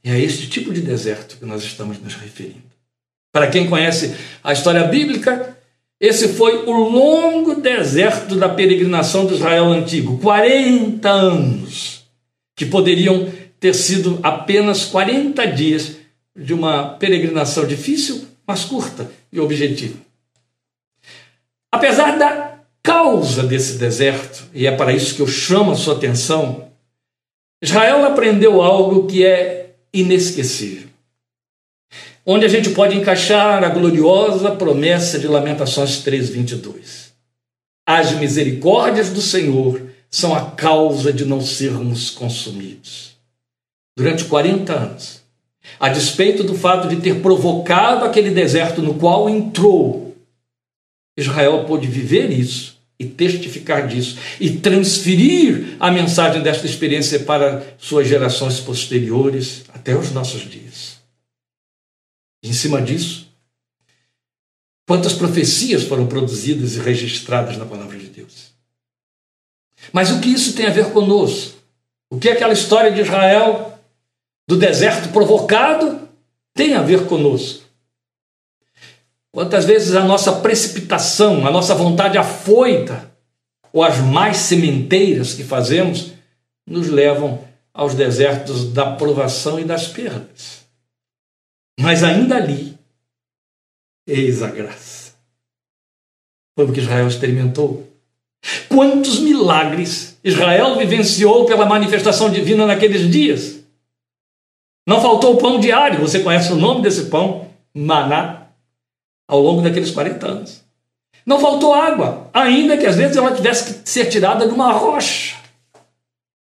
[0.03, 2.63] E é este tipo de deserto que nós estamos nos referindo.
[3.33, 5.57] Para quem conhece a história bíblica,
[6.01, 12.05] esse foi o longo deserto da peregrinação de Israel antigo 40 anos,
[12.55, 15.97] que poderiam ter sido apenas 40 dias
[16.37, 19.99] de uma peregrinação difícil, mas curta e objetiva.
[21.73, 26.71] Apesar da causa desse deserto, e é para isso que eu chamo a sua atenção,
[27.63, 30.87] Israel aprendeu algo que é inesquecível
[32.27, 37.13] onde a gente pode encaixar a gloriosa promessa de Lamentações 3:22.
[37.87, 39.81] As misericórdias do Senhor
[40.11, 43.15] são a causa de não sermos consumidos.
[43.99, 45.23] durante 40 anos,
[45.79, 50.17] a despeito do fato de ter provocado aquele deserto no qual entrou,
[51.17, 58.09] Israel pôde viver isso e testificar disso e transferir a mensagem desta experiência para suas
[58.09, 60.97] gerações posteriores até os nossos dias.
[62.43, 63.29] Em cima disso,
[64.87, 68.53] quantas profecias foram produzidas e registradas na palavra de Deus.
[69.93, 71.57] Mas o que isso tem a ver conosco?
[72.11, 73.76] O que aquela história de Israel
[74.49, 76.09] do deserto provocado
[76.55, 77.65] tem a ver conosco?
[79.33, 83.13] Quantas vezes a nossa precipitação, a nossa vontade afoita,
[83.73, 86.13] ou as mais sementeiras que fazemos,
[86.67, 90.65] nos levam aos desertos da provação e das perdas.
[91.79, 92.79] Mas ainda ali,
[94.07, 95.15] eis a graça.
[96.57, 97.87] Foi o que Israel experimentou.
[98.71, 103.56] Quantos milagres Israel vivenciou pela manifestação divina naqueles dias?
[104.87, 107.49] Não faltou o pão diário, você conhece o nome desse pão?
[107.75, 108.46] Maná,
[109.27, 110.62] ao longo daqueles 40 anos.
[111.27, 115.37] Não faltou água, ainda que às vezes ela tivesse que ser tirada de uma rocha.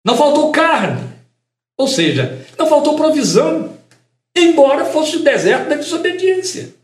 [0.05, 1.01] Não faltou carne,
[1.79, 3.71] ou seja, não faltou provisão,
[4.37, 6.75] embora fosse o deserto da desobediência.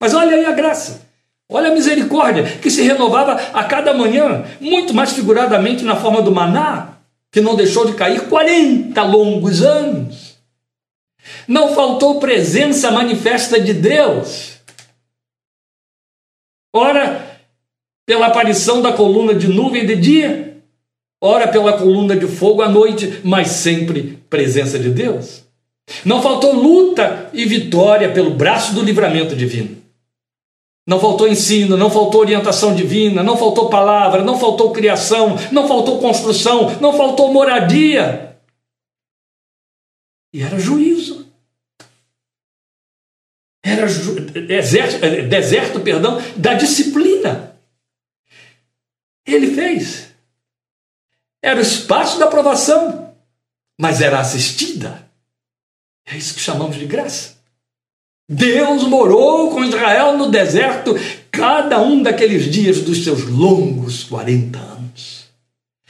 [0.00, 1.02] Mas olha aí a graça.
[1.50, 6.30] Olha a misericórdia que se renovava a cada manhã, muito mais figuradamente na forma do
[6.30, 6.94] maná,
[7.32, 10.29] que não deixou de cair 40 longos anos.
[11.50, 14.60] Não faltou presença manifesta de Deus.
[16.72, 17.40] Ora,
[18.06, 20.62] pela aparição da coluna de nuvem de dia,
[21.20, 25.42] ora pela coluna de fogo à noite, mas sempre presença de Deus.
[26.04, 29.76] Não faltou luta e vitória pelo braço do livramento divino.
[30.86, 35.98] Não faltou ensino, não faltou orientação divina, não faltou palavra, não faltou criação, não faltou
[35.98, 38.36] construção, não faltou moradia.
[40.32, 41.09] E era juízo.
[43.88, 47.56] Ju deserto, eh, deserto, perdão, da disciplina.
[49.26, 50.08] Ele fez.
[51.42, 53.14] Era o espaço da aprovação,
[53.80, 55.08] mas era assistida.
[56.06, 57.38] É isso que chamamos de graça.
[58.28, 60.94] Deus morou com Israel no deserto
[61.30, 64.69] cada um daqueles dias dos seus longos 40 anos.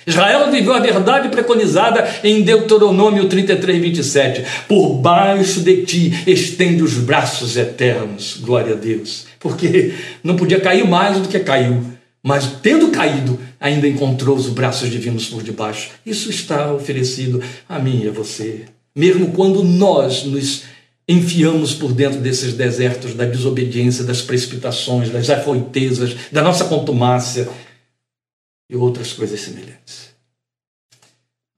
[0.06, 4.44] Israel viveu a verdade preconizada em Deuteronômio 33, 27.
[4.66, 9.26] Por baixo de ti estende os braços eternos, glória a Deus.
[9.38, 9.92] Porque
[10.24, 11.84] não podia cair mais do que caiu,
[12.22, 15.90] mas tendo caído, ainda encontrou os braços divinos por debaixo.
[16.04, 18.62] Isso está oferecido a mim e a você.
[18.96, 20.62] Mesmo quando nós nos
[21.08, 27.48] enfiamos por dentro desses desertos da desobediência, das precipitações, das afoitezas, da nossa contumácia
[28.70, 30.10] e outras coisas semelhantes.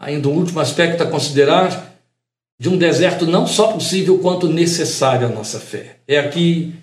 [0.01, 1.93] Ainda um último aspecto a considerar
[2.59, 5.99] de um deserto não só possível quanto necessário à nossa fé.
[6.09, 6.75] É aqui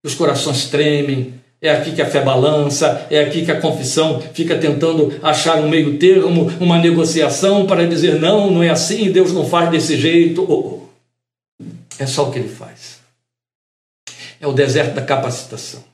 [0.00, 4.20] que os corações tremem, é aqui que a fé balança, é aqui que a confissão
[4.32, 9.32] fica tentando achar um meio termo, uma negociação para dizer não, não é assim, Deus
[9.32, 10.44] não faz desse jeito.
[10.48, 11.64] Oh, oh.
[11.98, 13.00] É só o que ele faz.
[14.40, 15.84] É o deserto da capacitação.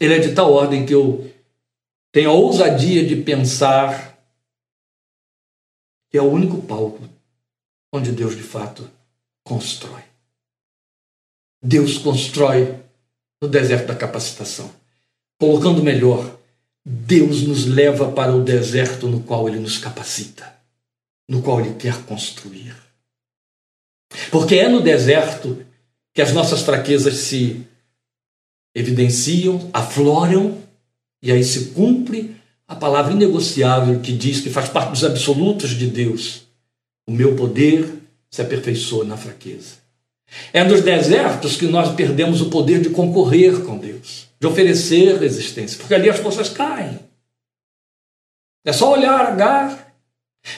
[0.00, 1.30] Ele é de tal ordem que eu
[2.18, 4.18] tenho a ousadia de pensar
[6.10, 7.08] que é o único palco
[7.92, 8.90] onde Deus de fato
[9.44, 10.02] constrói.
[11.62, 12.76] Deus constrói
[13.40, 14.68] no deserto da capacitação.
[15.40, 16.36] Colocando melhor,
[16.84, 20.52] Deus nos leva para o deserto no qual Ele nos capacita,
[21.28, 22.74] no qual Ele quer construir.
[24.32, 25.64] Porque é no deserto
[26.12, 27.64] que as nossas fraquezas se
[28.74, 30.66] evidenciam, afloram,
[31.22, 35.86] e aí se cumpre a palavra inegociável que diz que faz parte dos absolutos de
[35.86, 36.42] Deus.
[37.06, 37.88] O meu poder
[38.30, 39.76] se aperfeiçoa na fraqueza.
[40.52, 45.78] É nos desertos que nós perdemos o poder de concorrer com Deus, de oferecer resistência,
[45.78, 46.98] porque ali as forças caem.
[48.64, 49.88] É só olhar Agar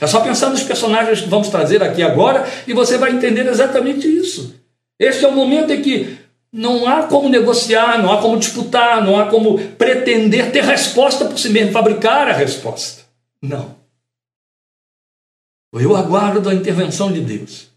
[0.00, 4.06] é só pensar nos personagens que vamos trazer aqui agora e você vai entender exatamente
[4.06, 4.54] isso.
[4.98, 6.18] Este é o momento em que
[6.52, 11.38] não há como negociar, não há como disputar, não há como pretender ter resposta por
[11.38, 13.04] si mesmo, fabricar a resposta.
[13.40, 13.76] Não.
[15.72, 17.68] Ou eu aguardo a intervenção de Deus,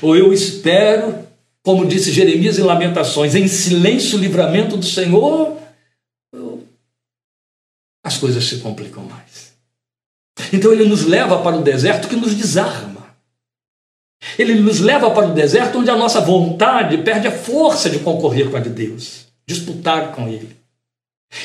[0.00, 1.26] ou eu espero,
[1.62, 5.56] como disse Jeremias em Lamentações, em silêncio o livramento do Senhor,
[8.02, 9.52] as coisas se complicam mais.
[10.52, 12.95] Então ele nos leva para o deserto que nos desarma.
[14.38, 18.50] Ele nos leva para o deserto onde a nossa vontade perde a força de concorrer
[18.50, 20.56] com a de Deus, disputar com Ele.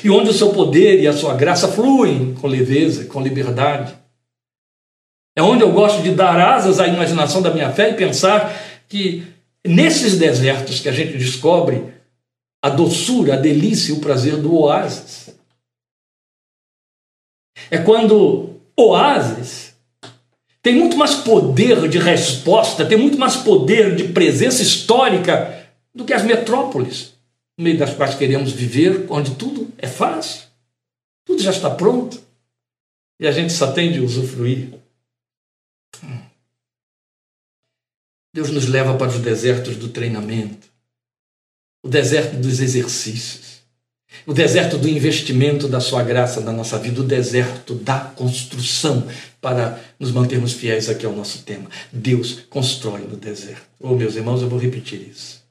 [0.04, 3.96] E onde o seu poder e a sua graça fluem com leveza, com liberdade.
[5.36, 8.54] É onde eu gosto de dar asas à imaginação da minha fé e pensar
[8.88, 9.26] que
[9.66, 11.84] nesses desertos que a gente descobre
[12.64, 15.34] a doçura, a delícia e o prazer do oásis.
[17.70, 19.71] É quando oásis
[20.62, 26.14] tem muito mais poder de resposta, tem muito mais poder de presença histórica do que
[26.14, 27.14] as metrópoles,
[27.58, 30.44] no meio das quais queremos viver, onde tudo é fácil,
[31.26, 32.22] tudo já está pronto
[33.20, 34.74] e a gente só tem de usufruir.
[38.34, 40.70] Deus nos leva para os desertos do treinamento,
[41.84, 43.51] o deserto dos exercícios,
[44.26, 49.08] o deserto do investimento da sua graça na nossa vida, o deserto da construção,
[49.40, 51.70] para nos mantermos fiéis aqui ao nosso tema.
[51.92, 53.64] Deus constrói no deserto.
[53.80, 55.42] Oh, meus irmãos, eu vou repetir isso.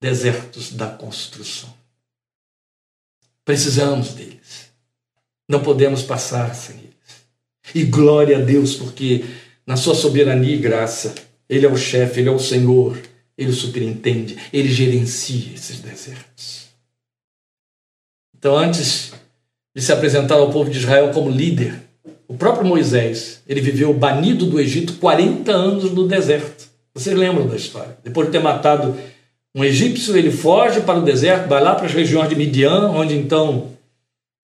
[0.00, 1.72] Desertos da construção.
[3.44, 4.66] Precisamos deles.
[5.48, 6.86] Não podemos passar sem eles.
[7.74, 9.24] E glória a Deus, porque
[9.64, 11.14] na sua soberania e graça,
[11.48, 13.00] ele é o chefe, ele é o Senhor,
[13.38, 16.65] ele superintende, ele gerencia esses desertos.
[18.46, 19.12] Então, antes
[19.74, 21.82] de se apresentar ao povo de Israel como líder,
[22.28, 26.68] o próprio Moisés, ele viveu banido do Egito 40 anos no deserto.
[26.94, 27.98] Vocês lembram da história?
[28.04, 28.96] Depois de ter matado
[29.52, 33.16] um egípcio, ele foge para o deserto, vai lá para as regiões de Midian, onde
[33.16, 33.72] então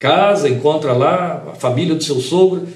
[0.01, 2.67] casa, encontra lá a família do seu sogro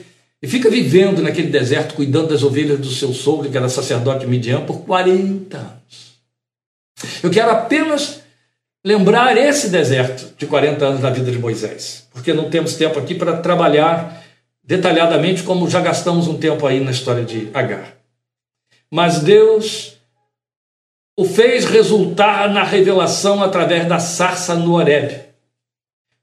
[0.40, 4.60] e fica vivendo naquele deserto, cuidando das ovelhas do seu sogro, que era sacerdote Midian,
[4.60, 6.20] por 40 anos.
[7.20, 8.24] Eu quero apenas
[8.86, 13.16] lembrar esse deserto de 40 anos da vida de Moisés, porque não temos tempo aqui
[13.16, 14.22] para trabalhar
[14.62, 17.96] detalhadamente, como já gastamos um tempo aí na história de Agar.
[18.88, 19.96] Mas Deus
[21.18, 25.20] o fez resultar na revelação através da sarça no Horeb.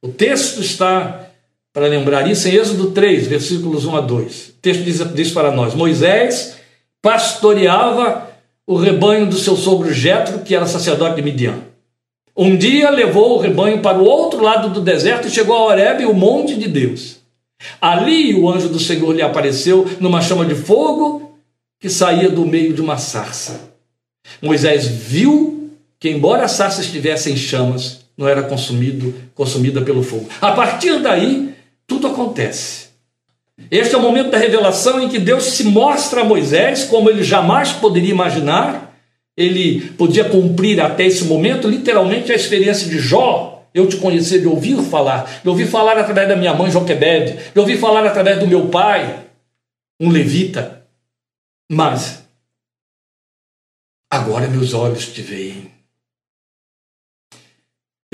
[0.01, 1.27] O texto está
[1.73, 4.47] para lembrar isso, em Êxodo 3, versículos 1 a 2.
[4.47, 6.55] O texto diz, diz para nós: Moisés
[7.01, 8.29] pastoreava
[8.65, 11.72] o rebanho do seu sogro Jetro, que era sacerdote de Midian.
[12.35, 16.05] Um dia levou o rebanho para o outro lado do deserto e chegou a Horeb,
[16.05, 17.17] o monte de Deus.
[17.79, 21.37] Ali o anjo do Senhor lhe apareceu numa chama de fogo
[21.79, 23.73] que saía do meio de uma sarça.
[24.41, 25.69] Moisés viu
[25.99, 30.27] que, embora a sarça estivesse em chamas, não era consumido, consumida pelo fogo.
[30.41, 31.53] A partir daí,
[31.85, 32.87] tudo acontece.
[33.69, 37.23] Este é o momento da revelação em que Deus se mostra a Moisés como ele
[37.23, 38.82] jamais poderia imaginar.
[39.35, 43.67] Ele podia cumprir até esse momento, literalmente, a experiência de Jó.
[43.73, 47.59] Eu te conhecer de ouvir falar, de ouvir falar através da minha mãe Joquebede, de
[47.59, 49.25] ouvir falar através do meu pai,
[49.99, 50.85] um levita.
[51.71, 52.23] Mas,
[54.11, 55.71] agora meus olhos te veem.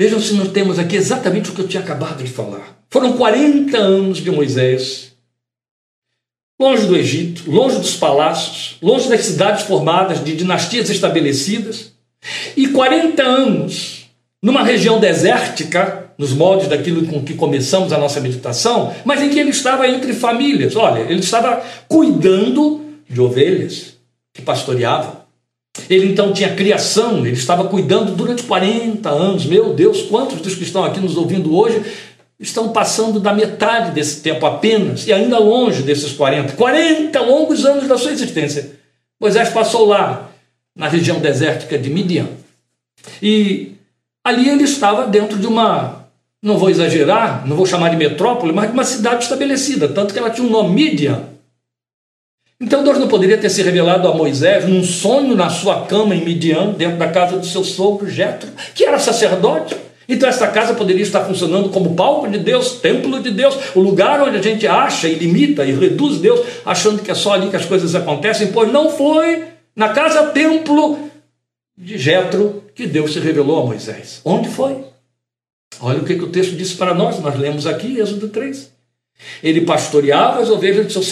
[0.00, 2.82] Vejam se nós temos aqui exatamente o que eu tinha acabado de falar.
[2.88, 5.09] Foram 40 anos de Moisés,
[6.60, 11.92] longe do Egito, longe dos palácios, longe das cidades formadas, de dinastias estabelecidas,
[12.54, 14.04] e 40 anos
[14.42, 19.38] numa região desértica, nos moldes daquilo com que começamos a nossa meditação, mas em que
[19.38, 20.76] ele estava entre famílias.
[20.76, 23.94] Olha, ele estava cuidando de ovelhas
[24.34, 25.20] que pastoreavam.
[25.88, 29.46] Ele então tinha criação, ele estava cuidando durante 40 anos.
[29.46, 31.82] Meu Deus, quantos dos que estão aqui nos ouvindo hoje
[32.40, 37.86] estão passando da metade desse tempo apenas e ainda longe desses 40, 40 longos anos
[37.86, 38.72] da sua existência.
[39.20, 40.30] Moisés passou lá,
[40.74, 42.26] na região desértica de Midian.
[43.22, 43.72] E
[44.24, 46.06] ali ele estava dentro de uma,
[46.42, 50.18] não vou exagerar, não vou chamar de metrópole, mas de uma cidade estabelecida, tanto que
[50.18, 51.24] ela tinha um nome Midian.
[52.58, 56.24] Então Deus não poderia ter se revelado a Moisés num sonho na sua cama em
[56.24, 59.76] Midian, dentro da casa do seu sogro Jetro, que era sacerdote.
[60.10, 64.20] Então essa casa poderia estar funcionando como palco de Deus, templo de Deus, o lugar
[64.20, 67.54] onde a gente acha e limita e reduz Deus, achando que é só ali que
[67.54, 69.44] as coisas acontecem, pois não foi
[69.74, 70.98] na casa templo
[71.78, 74.20] de Jetro que Deus se revelou a Moisés.
[74.24, 74.84] Onde foi?
[75.80, 78.70] Olha o que, que o texto disse para nós, nós lemos aqui, Êxodo 3.
[79.42, 81.02] Ele pastoreava as ovelhas do seu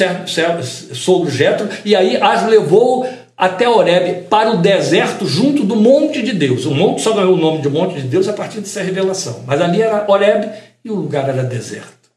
[0.95, 3.07] sogro Jetro e aí as levou
[3.39, 6.67] até Horeb para o deserto junto do monte de Deus.
[6.67, 9.45] O monte só ganhou o nome de monte de Deus a partir dessa revelação.
[9.47, 10.51] Mas ali era Horeb
[10.85, 12.11] e o lugar era deserto.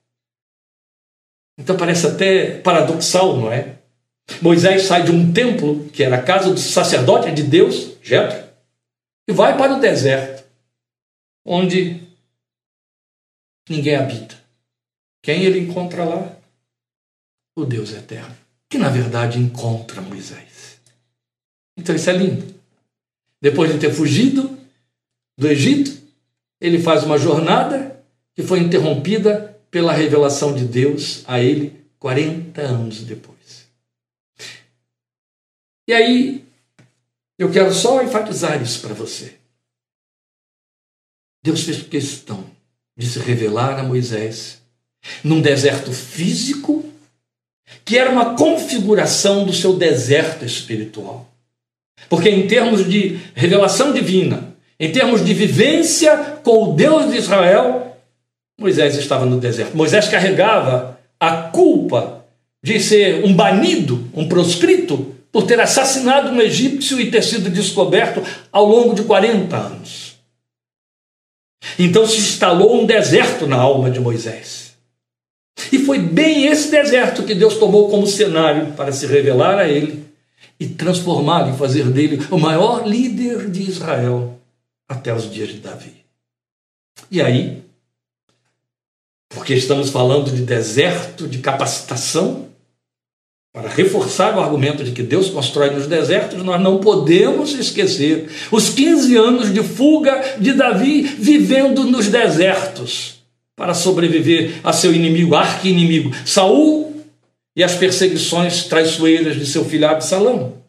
[1.59, 3.75] Então parece até paradoxal, não é?
[4.41, 8.43] Moisés sai de um templo, que era a casa do sacerdote de Deus, Jetro,
[9.27, 10.43] e vai para o deserto,
[11.45, 12.01] onde
[13.69, 14.35] ninguém habita.
[15.21, 16.35] Quem ele encontra lá?
[17.55, 18.35] O Deus eterno,
[18.69, 20.50] que na verdade encontra Moisés.
[21.81, 22.53] Então isso é lindo.
[23.41, 24.55] Depois de ter fugido
[25.35, 25.99] do Egito,
[26.59, 27.99] ele faz uma jornada
[28.35, 33.65] que foi interrompida pela revelação de Deus a ele 40 anos depois.
[35.87, 36.45] E aí,
[37.39, 39.35] eu quero só enfatizar isso para você.
[41.43, 42.45] Deus fez questão
[42.95, 44.61] de se revelar a Moisés
[45.23, 46.87] num deserto físico
[47.83, 51.30] que era uma configuração do seu deserto espiritual.
[52.09, 57.97] Porque, em termos de revelação divina, em termos de vivência com o Deus de Israel,
[58.59, 59.77] Moisés estava no deserto.
[59.77, 62.25] Moisés carregava a culpa
[62.63, 68.21] de ser um banido, um proscrito, por ter assassinado um egípcio e ter sido descoberto
[68.51, 70.15] ao longo de 40 anos.
[71.79, 74.73] Então se instalou um deserto na alma de Moisés.
[75.71, 80.03] E foi bem esse deserto que Deus tomou como cenário para se revelar a ele
[80.61, 84.39] e transformá-lo e fazer dele o maior líder de Israel
[84.87, 85.95] até os dias de Davi.
[87.09, 87.63] E aí,
[89.27, 92.47] porque estamos falando de deserto, de capacitação,
[93.51, 98.69] para reforçar o argumento de que Deus constrói nos desertos, nós não podemos esquecer os
[98.69, 103.15] 15 anos de fuga de Davi vivendo nos desertos
[103.55, 106.90] para sobreviver a seu inimigo, arqui-inimigo, Saul
[107.55, 110.61] e as perseguições traiçoeiras de seu filho Absalão.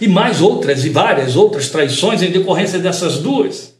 [0.00, 3.74] E mais outras e várias outras traições em decorrência dessas duas.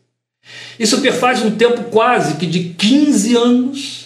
[0.78, 4.00] Isso perfaz um tempo quase que de 15 anos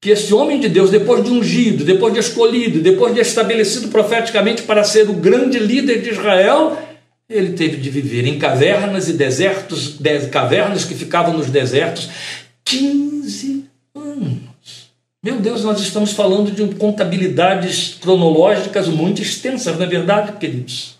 [0.00, 4.62] que esse homem de Deus, depois de ungido, depois de escolhido, depois de estabelecido profeticamente
[4.62, 6.78] para ser o grande líder de Israel,
[7.28, 9.98] ele teve de viver em cavernas e desertos,
[10.32, 12.08] cavernas que ficavam nos desertos,
[12.64, 14.49] 15 anos.
[15.22, 20.98] Meu Deus, nós estamos falando de contabilidades cronológicas muito extensas, não é verdade, queridos?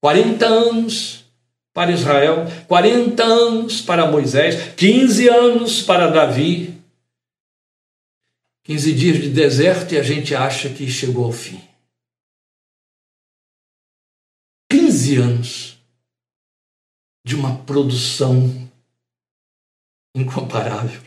[0.00, 1.24] 40 anos
[1.72, 6.80] para Israel, 40 anos para Moisés, 15 anos para Davi,
[8.62, 11.60] 15 dias de deserto e a gente acha que chegou ao fim.
[14.70, 15.78] 15 anos
[17.26, 18.70] de uma produção
[20.14, 21.02] incomparável,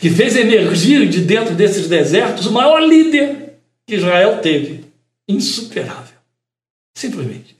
[0.00, 4.84] que fez emergir de dentro desses desertos o maior líder que Israel teve,
[5.28, 6.18] insuperável.
[6.96, 7.56] Simplesmente.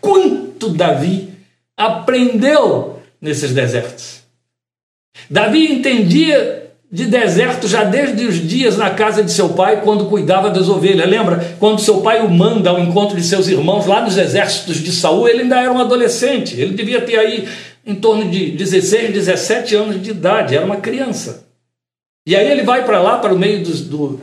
[0.00, 1.32] Quanto Davi
[1.76, 4.20] aprendeu nesses desertos.
[5.28, 10.50] Davi entendia de deserto já desde os dias na casa de seu pai, quando cuidava
[10.50, 11.08] das ovelhas.
[11.08, 11.56] Lembra?
[11.60, 15.28] Quando seu pai o manda ao encontro de seus irmãos lá nos exércitos de Saul,
[15.28, 16.60] ele ainda era um adolescente.
[16.60, 17.48] Ele devia ter aí
[17.84, 21.46] em torno de 16, 17 anos de idade, era uma criança.
[22.26, 24.20] E aí ele vai para lá, para o meio do, do,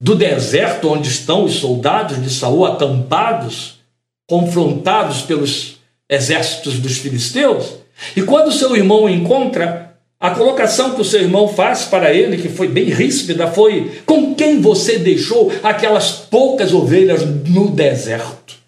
[0.00, 3.80] do deserto, onde estão os soldados de Saul acampados,
[4.28, 5.76] confrontados pelos
[6.08, 7.74] exércitos dos filisteus.
[8.16, 12.38] E quando seu irmão o encontra, a colocação que o seu irmão faz para ele,
[12.38, 18.63] que foi bem ríspida, foi: Com quem você deixou aquelas poucas ovelhas no deserto?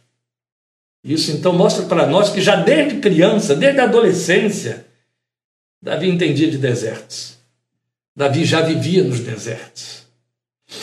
[1.06, 4.84] Isso então mostra para nós que já desde criança, desde a adolescência,
[5.80, 7.36] Davi entendia de desertos.
[8.16, 10.04] Davi já vivia nos desertos.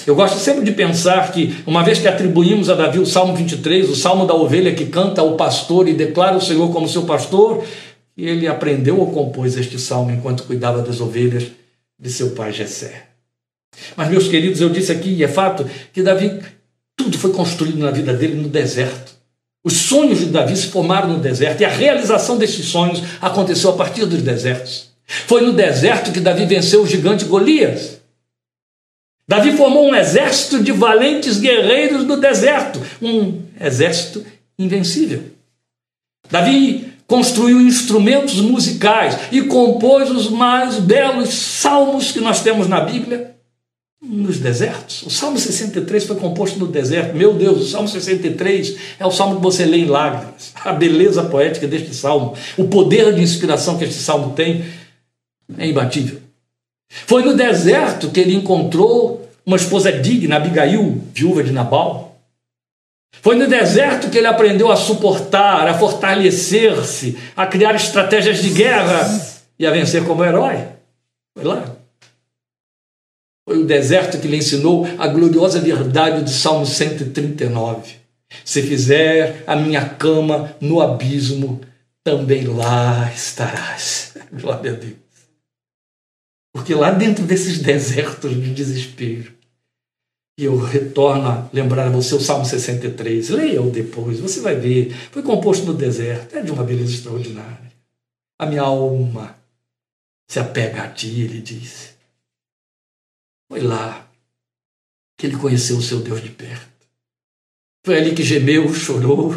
[0.07, 3.89] Eu gosto sempre de pensar que, uma vez que atribuímos a Davi o Salmo 23,
[3.89, 7.65] o salmo da ovelha que canta ao pastor e declara o Senhor como seu pastor,
[8.17, 11.51] ele aprendeu ou compôs este salmo enquanto cuidava das ovelhas
[11.99, 13.07] de seu pai Jessé.
[13.97, 16.39] Mas, meus queridos, eu disse aqui, e é fato, que Davi,
[16.95, 19.12] tudo foi construído na vida dele no deserto.
[19.63, 23.73] Os sonhos de Davi se formaram no deserto e a realização desses sonhos aconteceu a
[23.73, 24.91] partir dos desertos.
[25.05, 28.01] Foi no deserto que Davi venceu o gigante Golias.
[29.25, 34.25] Davi formou um exército de valentes guerreiros no deserto, um exército
[34.59, 35.23] invencível.
[36.29, 43.33] Davi construiu instrumentos musicais e compôs os mais belos salmos que nós temos na Bíblia
[44.03, 45.03] nos desertos.
[45.03, 47.15] O Salmo 63 foi composto no deserto.
[47.15, 50.51] Meu Deus, o Salmo 63 é o salmo que você lê em lágrimas.
[50.55, 54.65] A beleza poética deste salmo, o poder de inspiração que este salmo tem
[55.57, 56.19] é imbatível.
[56.89, 62.17] Foi no deserto que ele encontrou uma esposa digna, Abigail, viúva de Nabal.
[63.21, 69.07] Foi no deserto que ele aprendeu a suportar, a fortalecer-se, a criar estratégias de guerra
[69.57, 70.57] e a vencer como herói.
[71.35, 71.72] Foi lá.
[73.45, 77.95] Foi o deserto que lhe ensinou a gloriosa verdade do Salmo 139.
[78.45, 81.61] Se fizer a minha cama no abismo,
[82.03, 84.15] também lá estarás.
[84.31, 84.93] Glória a Deus.
[86.53, 89.33] Porque lá dentro desses desertos de desespero,
[90.37, 93.29] e eu retorno a lembrar a você o Salmo 63.
[93.29, 94.91] Leia-o depois, você vai ver.
[95.11, 97.71] Foi composto no deserto, é de uma beleza extraordinária.
[98.39, 99.35] A minha alma
[100.27, 101.92] se apega a ti, ele diz.
[103.53, 104.11] Foi lá
[105.15, 106.87] que ele conheceu o seu Deus de perto.
[107.85, 109.31] Foi ali que gemeu, chorou,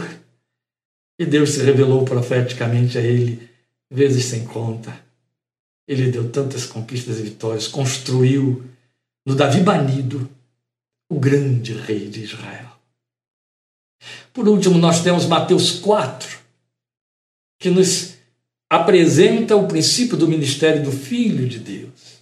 [1.20, 3.46] e Deus se revelou profeticamente a ele,
[3.90, 4.98] vezes sem conta.
[5.86, 8.64] Ele deu tantas conquistas e vitórias, construiu
[9.26, 10.26] no Davi banido
[11.10, 12.72] o grande rei de Israel.
[14.32, 16.38] Por último, nós temos Mateus 4,
[17.60, 18.14] que nos
[18.70, 22.16] apresenta o princípio do ministério do Filho de Deus.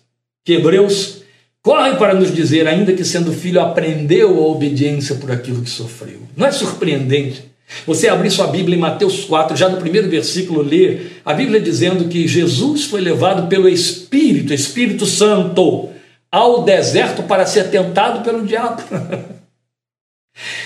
[0.45, 1.23] Que Hebreus
[1.65, 6.21] corre para nos dizer, ainda que sendo filho, aprendeu a obediência por aquilo que sofreu.
[6.37, 7.55] Não é surpreendente
[7.87, 12.09] você abrir sua Bíblia em Mateus 4, já no primeiro versículo, ler a Bíblia dizendo
[12.09, 15.89] que Jesus foi levado pelo Espírito, Espírito Santo,
[16.31, 18.83] ao deserto para ser tentado pelo diabo.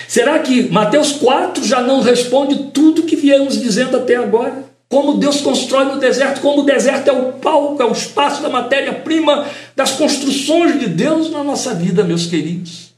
[0.07, 4.68] Será que Mateus 4 já não responde tudo que viemos dizendo até agora?
[4.89, 8.49] Como Deus constrói no deserto, como o deserto é o palco, é o espaço da
[8.49, 12.89] matéria-prima das construções de Deus na nossa vida, meus queridos.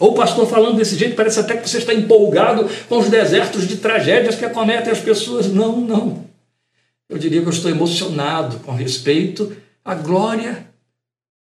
[0.00, 3.66] Ou o pastor falando desse jeito, parece até que você está empolgado com os desertos
[3.66, 5.46] de tragédias que acometem as pessoas.
[5.46, 6.24] Não, não.
[7.08, 10.66] Eu diria que eu estou emocionado com respeito à glória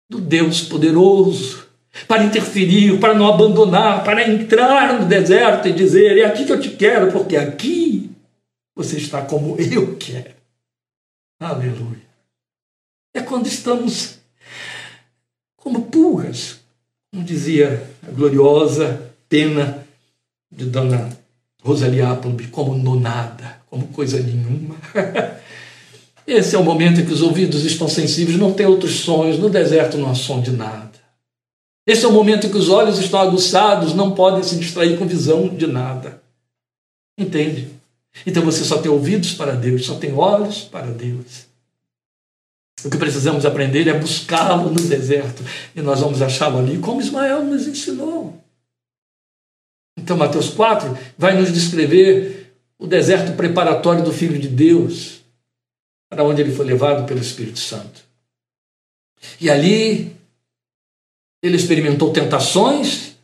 [0.10, 1.66] do Deus poderoso
[2.08, 6.60] para interferir, para não abandonar, para entrar no deserto e dizer: é aqui que eu
[6.60, 8.11] te quero, porque aqui
[8.76, 10.36] você está como eu quero.
[11.40, 12.12] Aleluia.
[13.14, 14.20] É quando estamos
[15.58, 16.60] como pulgas,
[17.12, 19.86] como dizia a gloriosa pena
[20.52, 21.18] de Dona
[21.64, 24.76] Rosalie Appleby, como nonada, como coisa nenhuma.
[26.26, 29.50] Esse é o momento em que os ouvidos estão sensíveis, não tem outros sonhos, no
[29.50, 30.92] deserto não há som de nada.
[31.86, 35.08] Esse é o momento em que os olhos estão aguçados, não podem se distrair com
[35.08, 36.22] visão de nada.
[37.18, 37.81] Entende?
[38.26, 41.46] Então você só tem ouvidos para Deus, só tem olhos para Deus.
[42.84, 45.44] O que precisamos aprender é buscá-lo no deserto.
[45.76, 48.42] E nós vamos achá-lo ali, como Ismael nos ensinou.
[49.98, 55.22] Então, Mateus 4 vai nos descrever o deserto preparatório do Filho de Deus,
[56.10, 58.02] para onde ele foi levado pelo Espírito Santo.
[59.40, 60.16] E ali
[61.44, 63.16] ele experimentou tentações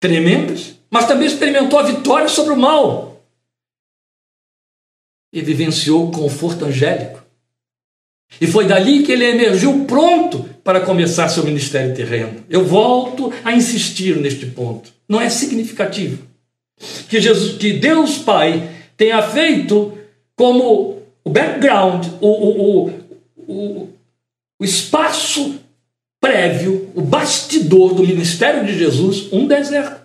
[0.00, 3.11] tremendas, mas também experimentou a vitória sobre o mal.
[5.32, 7.22] E vivenciou o conforto angélico.
[8.40, 12.44] E foi dali que ele emergiu pronto para começar seu ministério terreno.
[12.48, 14.92] Eu volto a insistir neste ponto.
[15.08, 16.32] Não é significativo
[17.08, 19.96] que Jesus, que Deus Pai tenha feito
[20.36, 22.90] como o background, o, o,
[23.36, 23.88] o,
[24.58, 25.60] o espaço
[26.20, 30.01] prévio, o bastidor do ministério de Jesus, um deserto.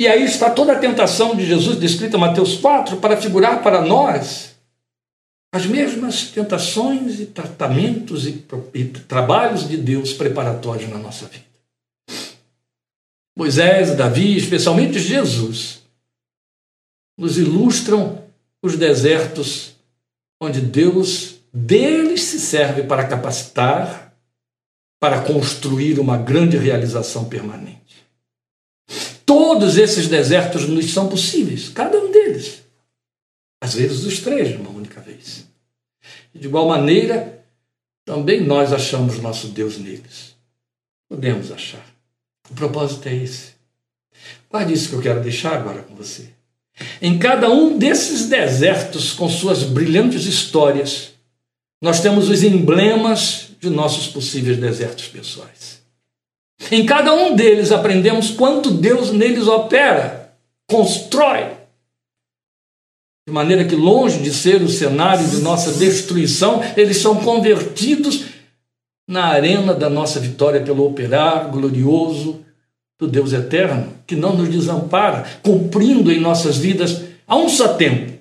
[0.00, 3.82] E aí está toda a tentação de Jesus descrita em Mateus 4 para figurar para
[3.82, 4.56] nós
[5.52, 8.42] as mesmas tentações e tratamentos e,
[8.72, 11.44] e trabalhos de Deus preparatórios na nossa vida.
[13.36, 15.82] Moisés, Davi, especialmente Jesus,
[17.18, 18.24] nos ilustram
[18.62, 19.76] os desertos
[20.40, 24.14] onde Deus deles se serve para capacitar,
[24.98, 27.79] para construir uma grande realização permanente.
[29.30, 32.64] Todos esses desertos nos são possíveis, cada um deles.
[33.60, 35.46] Às vezes os três, uma única vez.
[36.34, 37.44] De igual maneira,
[38.04, 40.34] também nós achamos nosso Deus neles.
[41.08, 41.86] Podemos achar.
[42.50, 43.52] O propósito é esse.
[44.50, 46.30] Guarde isso que eu quero deixar agora com você.
[47.00, 51.12] Em cada um desses desertos, com suas brilhantes histórias,
[51.80, 55.79] nós temos os emblemas de nossos possíveis desertos pessoais.
[56.70, 60.34] Em cada um deles aprendemos quanto Deus neles opera,
[60.68, 61.46] constrói,
[63.26, 68.24] de maneira que, longe de ser o cenário de nossa destruição, eles são convertidos
[69.08, 72.44] na arena da nossa vitória pelo operar glorioso
[72.98, 78.18] do Deus eterno, que não nos desampara, cumprindo em nossas vidas a um só tempo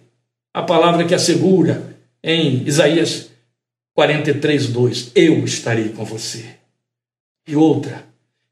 [0.53, 3.29] a palavra que assegura em Isaías
[3.95, 6.45] 43, 2: Eu estarei com você.
[7.47, 8.08] E outra,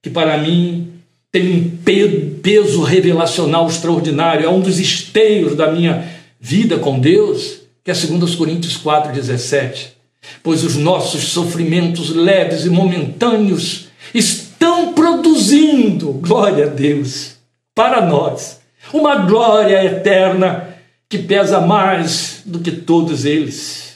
[0.08, 0.94] que para mim
[1.30, 6.08] tem um peso revelacional extraordinário, é um dos esteios da minha
[6.40, 9.98] vida com Deus, que é 2 Coríntios 4, 17.
[10.42, 17.36] Pois os nossos sofrimentos leves e momentâneos estão produzindo, glória a Deus,
[17.76, 18.62] para nós,
[18.94, 20.70] uma glória eterna
[21.10, 23.87] que pesa mais do que todos eles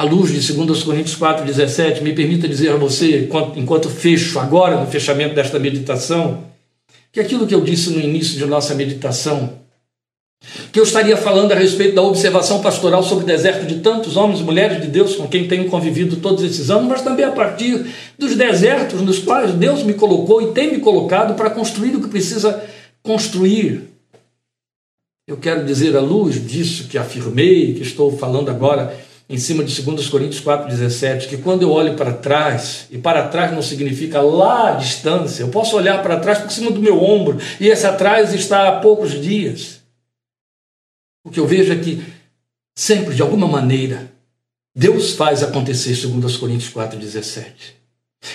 [0.00, 4.86] à luz de 2 Coríntios 4,17, me permita dizer a você, enquanto fecho agora no
[4.86, 6.44] fechamento desta meditação,
[7.12, 9.60] que aquilo que eu disse no início de nossa meditação
[10.72, 14.40] que eu estaria falando a respeito da observação pastoral sobre o deserto de tantos homens
[14.40, 17.84] e mulheres de Deus com quem tenho convivido todos esses anos, mas também a partir
[18.18, 22.08] dos desertos nos quais Deus me colocou e tem me colocado para construir o que
[22.08, 22.64] precisa
[23.02, 23.82] construir.
[25.28, 29.80] Eu quero dizer, à luz disso que afirmei, que estou falando agora em cima de
[29.80, 34.70] 2 Coríntios 4,17, que quando eu olho para trás, e para trás não significa lá
[34.70, 38.34] à distância, eu posso olhar para trás por cima do meu ombro, e esse atrás
[38.34, 39.78] está há poucos dias.
[41.24, 42.02] O que eu vejo é que
[42.76, 44.10] sempre, de alguma maneira,
[44.74, 47.44] Deus faz acontecer, segundo os Coríntios 4,17.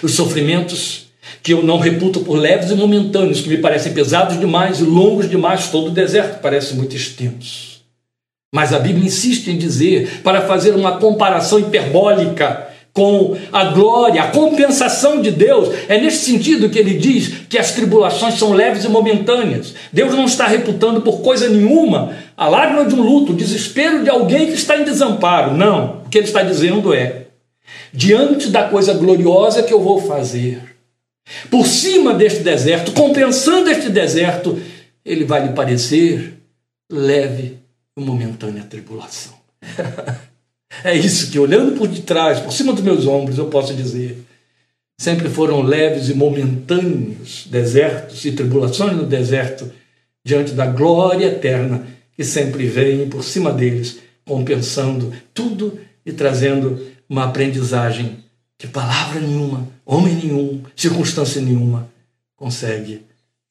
[0.02, 1.08] Os sofrimentos
[1.44, 5.30] que eu não reputo por leves e momentâneos, que me parecem pesados demais e longos
[5.30, 7.75] demais, todo o deserto parece muito extenso.
[8.56, 14.32] Mas a Bíblia insiste em dizer, para fazer uma comparação hiperbólica, com a glória, a
[14.32, 15.76] compensação de Deus.
[15.90, 19.76] É nesse sentido que ele diz que as tribulações são leves e momentâneas.
[19.92, 24.10] Deus não está reputando por coisa nenhuma a lágrima de um luto, o desespero de
[24.10, 25.52] alguém que está em desamparo.
[25.52, 26.04] Não.
[26.06, 27.24] O que ele está dizendo é:
[27.92, 30.62] diante da coisa gloriosa que eu vou fazer,
[31.52, 34.58] por cima deste deserto, compensando este deserto,
[35.04, 36.36] ele vai lhe parecer
[36.90, 37.65] leve
[38.02, 39.34] momentânea tribulação.
[40.84, 44.22] É isso que, olhando por detrás, por cima dos meus ombros, eu posso dizer.
[45.00, 49.72] Sempre foram leves e momentâneos desertos e tribulações no deserto,
[50.26, 57.26] diante da glória eterna que sempre vem por cima deles, compensando tudo e trazendo uma
[57.26, 58.24] aprendizagem
[58.58, 61.90] que palavra nenhuma, homem nenhum, circunstância nenhuma
[62.36, 63.06] consegue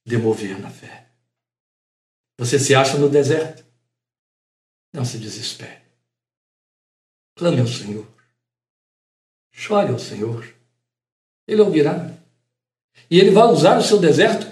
[0.04, 1.04] demover na fé.
[2.38, 3.63] Você se acha no deserto?
[4.94, 5.82] Não se desespere.
[7.34, 8.06] Clame ao Senhor.
[9.50, 10.54] Chore ao Senhor.
[11.48, 12.16] Ele ouvirá.
[13.10, 14.46] E ele vai usar o seu deserto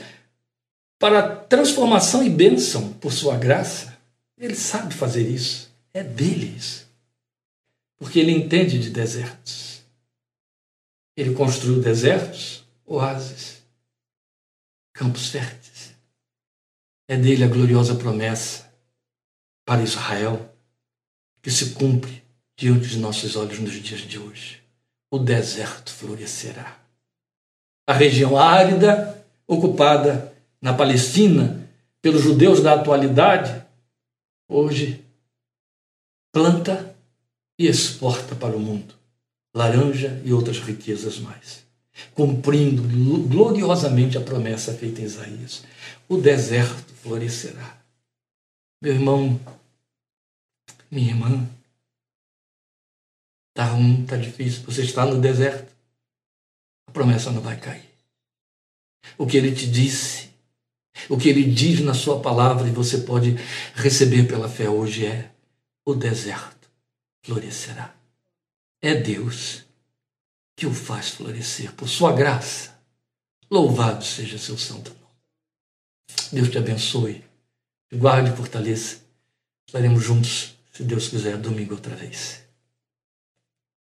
[0.99, 3.97] para transformação e bênção por sua graça.
[4.37, 5.73] Ele sabe fazer isso.
[5.95, 6.89] É dele isso.
[7.97, 9.85] Porque ele entende de desertos.
[11.17, 13.63] Ele construiu desertos, oásis,
[14.93, 15.95] campos férteis.
[17.07, 18.72] É dele a gloriosa promessa
[19.73, 20.55] para Israel
[21.41, 22.23] que se cumpre
[22.55, 24.61] diante de nossos olhos nos dias de hoje.
[25.11, 26.79] O deserto florescerá.
[27.87, 31.67] A região árida, ocupada na Palestina
[32.03, 33.65] pelos judeus da atualidade,
[34.47, 35.03] hoje
[36.31, 36.95] planta
[37.59, 38.95] e exporta para o mundo
[39.55, 41.65] laranja e outras riquezas mais,
[42.13, 42.83] cumprindo
[43.27, 45.65] gloriosamente a promessa feita em Isaías.
[46.07, 47.81] O deserto florescerá.
[48.83, 49.41] Meu irmão,
[50.93, 51.49] minha irmã,
[53.53, 55.71] Está ruim, está difícil, você está no deserto.
[56.89, 57.89] A promessa não vai cair.
[59.19, 60.31] O que ele te disse,
[61.09, 63.35] o que ele diz na sua palavra e você pode
[63.75, 65.31] receber pela fé hoje é:
[65.85, 66.71] o deserto
[67.23, 67.95] florescerá.
[68.81, 69.65] É Deus
[70.57, 72.73] que o faz florescer por sua graça.
[73.51, 75.03] Louvado seja seu santo nome.
[76.33, 77.23] Deus te abençoe,
[77.91, 79.03] te guarde e fortaleça.
[79.69, 82.42] Estaremos juntos, se Deus quiser, domingo outra vez.